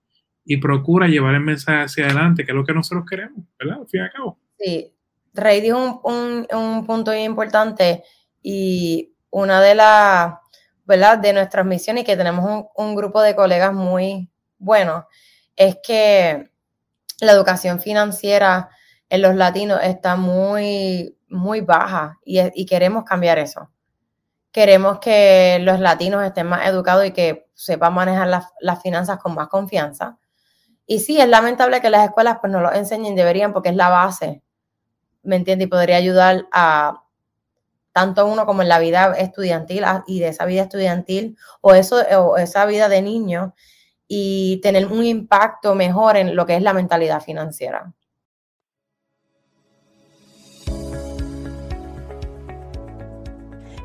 y 0.43 0.57
procura 0.57 1.07
llevar 1.07 1.35
el 1.35 1.41
mensaje 1.41 1.83
hacia 1.83 2.05
adelante, 2.05 2.45
que 2.45 2.51
es 2.51 2.55
lo 2.55 2.65
que 2.65 2.73
nosotros 2.73 3.05
queremos, 3.07 3.45
¿verdad? 3.59 3.81
Al 3.81 3.87
fin 3.87 3.99
y 3.99 4.03
al 4.05 4.11
cabo. 4.11 4.39
Sí, 4.57 4.91
Rey 5.35 5.61
dijo 5.61 6.01
un, 6.03 6.47
un, 6.51 6.83
punto 6.87 7.11
muy 7.11 7.21
importante 7.21 8.01
y 8.41 9.13
una 9.29 9.61
de 9.61 9.75
las, 9.75 10.33
¿verdad? 10.85 11.17
De 11.17 11.33
nuestras 11.33 11.65
misiones 11.65 12.03
y 12.03 12.05
que 12.05 12.17
tenemos 12.17 12.65
un, 12.75 12.95
grupo 12.95 13.21
de 13.21 13.35
colegas 13.35 13.73
muy 13.73 14.29
buenos, 14.57 15.05
es 15.55 15.77
que 15.83 16.51
la 17.19 17.31
educación 17.31 17.79
financiera 17.79 18.69
en 19.09 19.21
los 19.21 19.35
latinos 19.35 19.79
está 19.83 20.15
muy, 20.15 21.17
muy 21.29 21.61
baja 21.61 22.19
y, 22.25 22.65
queremos 22.65 23.03
cambiar 23.03 23.39
eso. 23.39 23.69
Queremos 24.51 24.99
que 24.99 25.59
los 25.61 25.79
latinos 25.79 26.23
estén 26.23 26.47
más 26.47 26.67
educados 26.67 27.05
y 27.05 27.11
que 27.11 27.47
sepan 27.53 27.93
manejar 27.93 28.27
las, 28.27 28.45
las 28.59 28.81
finanzas 28.81 29.17
con 29.19 29.33
más 29.35 29.47
confianza. 29.47 30.17
Y 30.85 30.99
sí, 30.99 31.19
es 31.19 31.27
lamentable 31.27 31.81
que 31.81 31.89
las 31.89 32.05
escuelas 32.05 32.37
pues 32.41 32.51
no 32.51 32.61
lo 32.61 32.71
enseñen, 32.73 33.15
deberían 33.15 33.53
porque 33.53 33.69
es 33.69 33.75
la 33.75 33.89
base 33.89 34.43
¿me 35.23 35.37
entiende? 35.37 35.65
Y 35.65 35.67
podría 35.67 35.95
ayudar 35.95 36.47
a 36.51 37.02
tanto 37.93 38.25
uno 38.25 38.45
como 38.45 38.63
en 38.63 38.69
la 38.69 38.79
vida 38.79 39.13
estudiantil 39.17 39.85
y 40.07 40.19
de 40.19 40.29
esa 40.29 40.45
vida 40.45 40.63
estudiantil 40.63 41.37
o, 41.61 41.73
eso, 41.73 41.97
o 42.17 42.37
esa 42.37 42.65
vida 42.65 42.89
de 42.89 43.01
niño 43.01 43.53
y 44.07 44.59
tener 44.61 44.87
un 44.87 45.05
impacto 45.05 45.75
mejor 45.75 46.17
en 46.17 46.35
lo 46.35 46.45
que 46.45 46.55
es 46.55 46.61
la 46.61 46.73
mentalidad 46.73 47.21
financiera. 47.21 47.93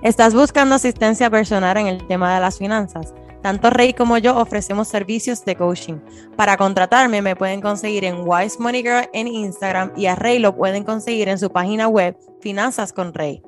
¿Estás 0.03 0.33
buscando 0.33 0.77
asistencia 0.77 1.29
personal 1.29 1.77
en 1.77 1.88
el 1.88 2.07
tema 2.07 2.35
de 2.35 2.40
las 2.40 2.59
finanzas? 2.59 3.14
Tanto 3.42 3.71
Rey 3.71 3.94
como 3.94 4.18
yo 4.18 4.37
ofrecemos 4.37 4.88
servicios 4.88 5.44
de 5.44 5.57
coaching. 5.57 5.99
Para 6.37 6.57
contratarme 6.57 7.21
me 7.21 7.37
pueden 7.37 7.61
conseguir 7.61 8.05
en 8.05 8.23
Wise 8.25 8.59
Money 8.61 8.83
Girl 8.83 9.09
en 9.12 9.29
Instagram 9.29 9.92
y 9.97 10.07
a 10.07 10.14
Rey 10.14 10.38
lo 10.38 10.57
pueden 10.57 10.85
conseguir 10.85 11.29
en 11.29 11.38
su 11.38 11.51
página 11.51 11.88
web 11.88 12.16
Finanzas 12.40 12.92
con 12.92 13.12
Rey. 13.12 13.42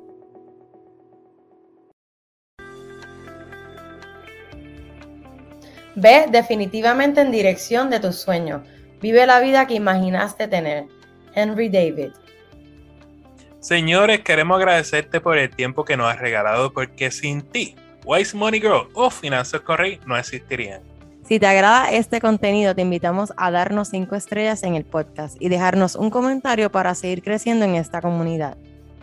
Ve 6.01 6.27
definitivamente 6.31 7.21
en 7.21 7.31
dirección 7.31 7.91
de 7.91 8.01
tus 8.01 8.17
sueños. 8.17 8.63
Vive 9.03 9.27
la 9.27 9.39
vida 9.39 9.67
que 9.67 9.75
imaginaste 9.75 10.49
tener. 10.49 10.87
Henry 11.35 11.69
David. 11.69 12.13
Señores, 13.61 14.21
queremos 14.21 14.57
agradecerte 14.57 15.21
por 15.21 15.37
el 15.37 15.51
tiempo 15.51 15.85
que 15.85 15.99
nos 15.99 16.11
has 16.11 16.19
regalado 16.19 16.73
porque 16.73 17.11
sin 17.11 17.43
ti 17.43 17.77
Wise 18.07 18.35
Money 18.35 18.61
Girl 18.61 18.89
o 18.95 19.11
Finanzas 19.11 19.61
Correy 19.61 20.01
no 20.07 20.17
existirían. 20.17 20.81
Si 21.29 21.39
te 21.39 21.47
agrada 21.47 21.91
este 21.93 22.19
contenido, 22.19 22.75
te 22.75 22.81
invitamos 22.81 23.35
a 23.37 23.51
darnos 23.51 23.89
5 23.89 24.17
estrellas 24.17 24.63
en 24.63 24.77
el 24.77 24.87
podcast 24.87 25.37
y 25.39 25.51
dejarnos 25.51 25.97
un 25.97 26.09
comentario 26.09 26.73
para 26.73 26.95
seguir 26.95 27.23
creciendo 27.23 27.67
en 27.67 27.75
esta 27.75 28.01
comunidad. 28.01 28.57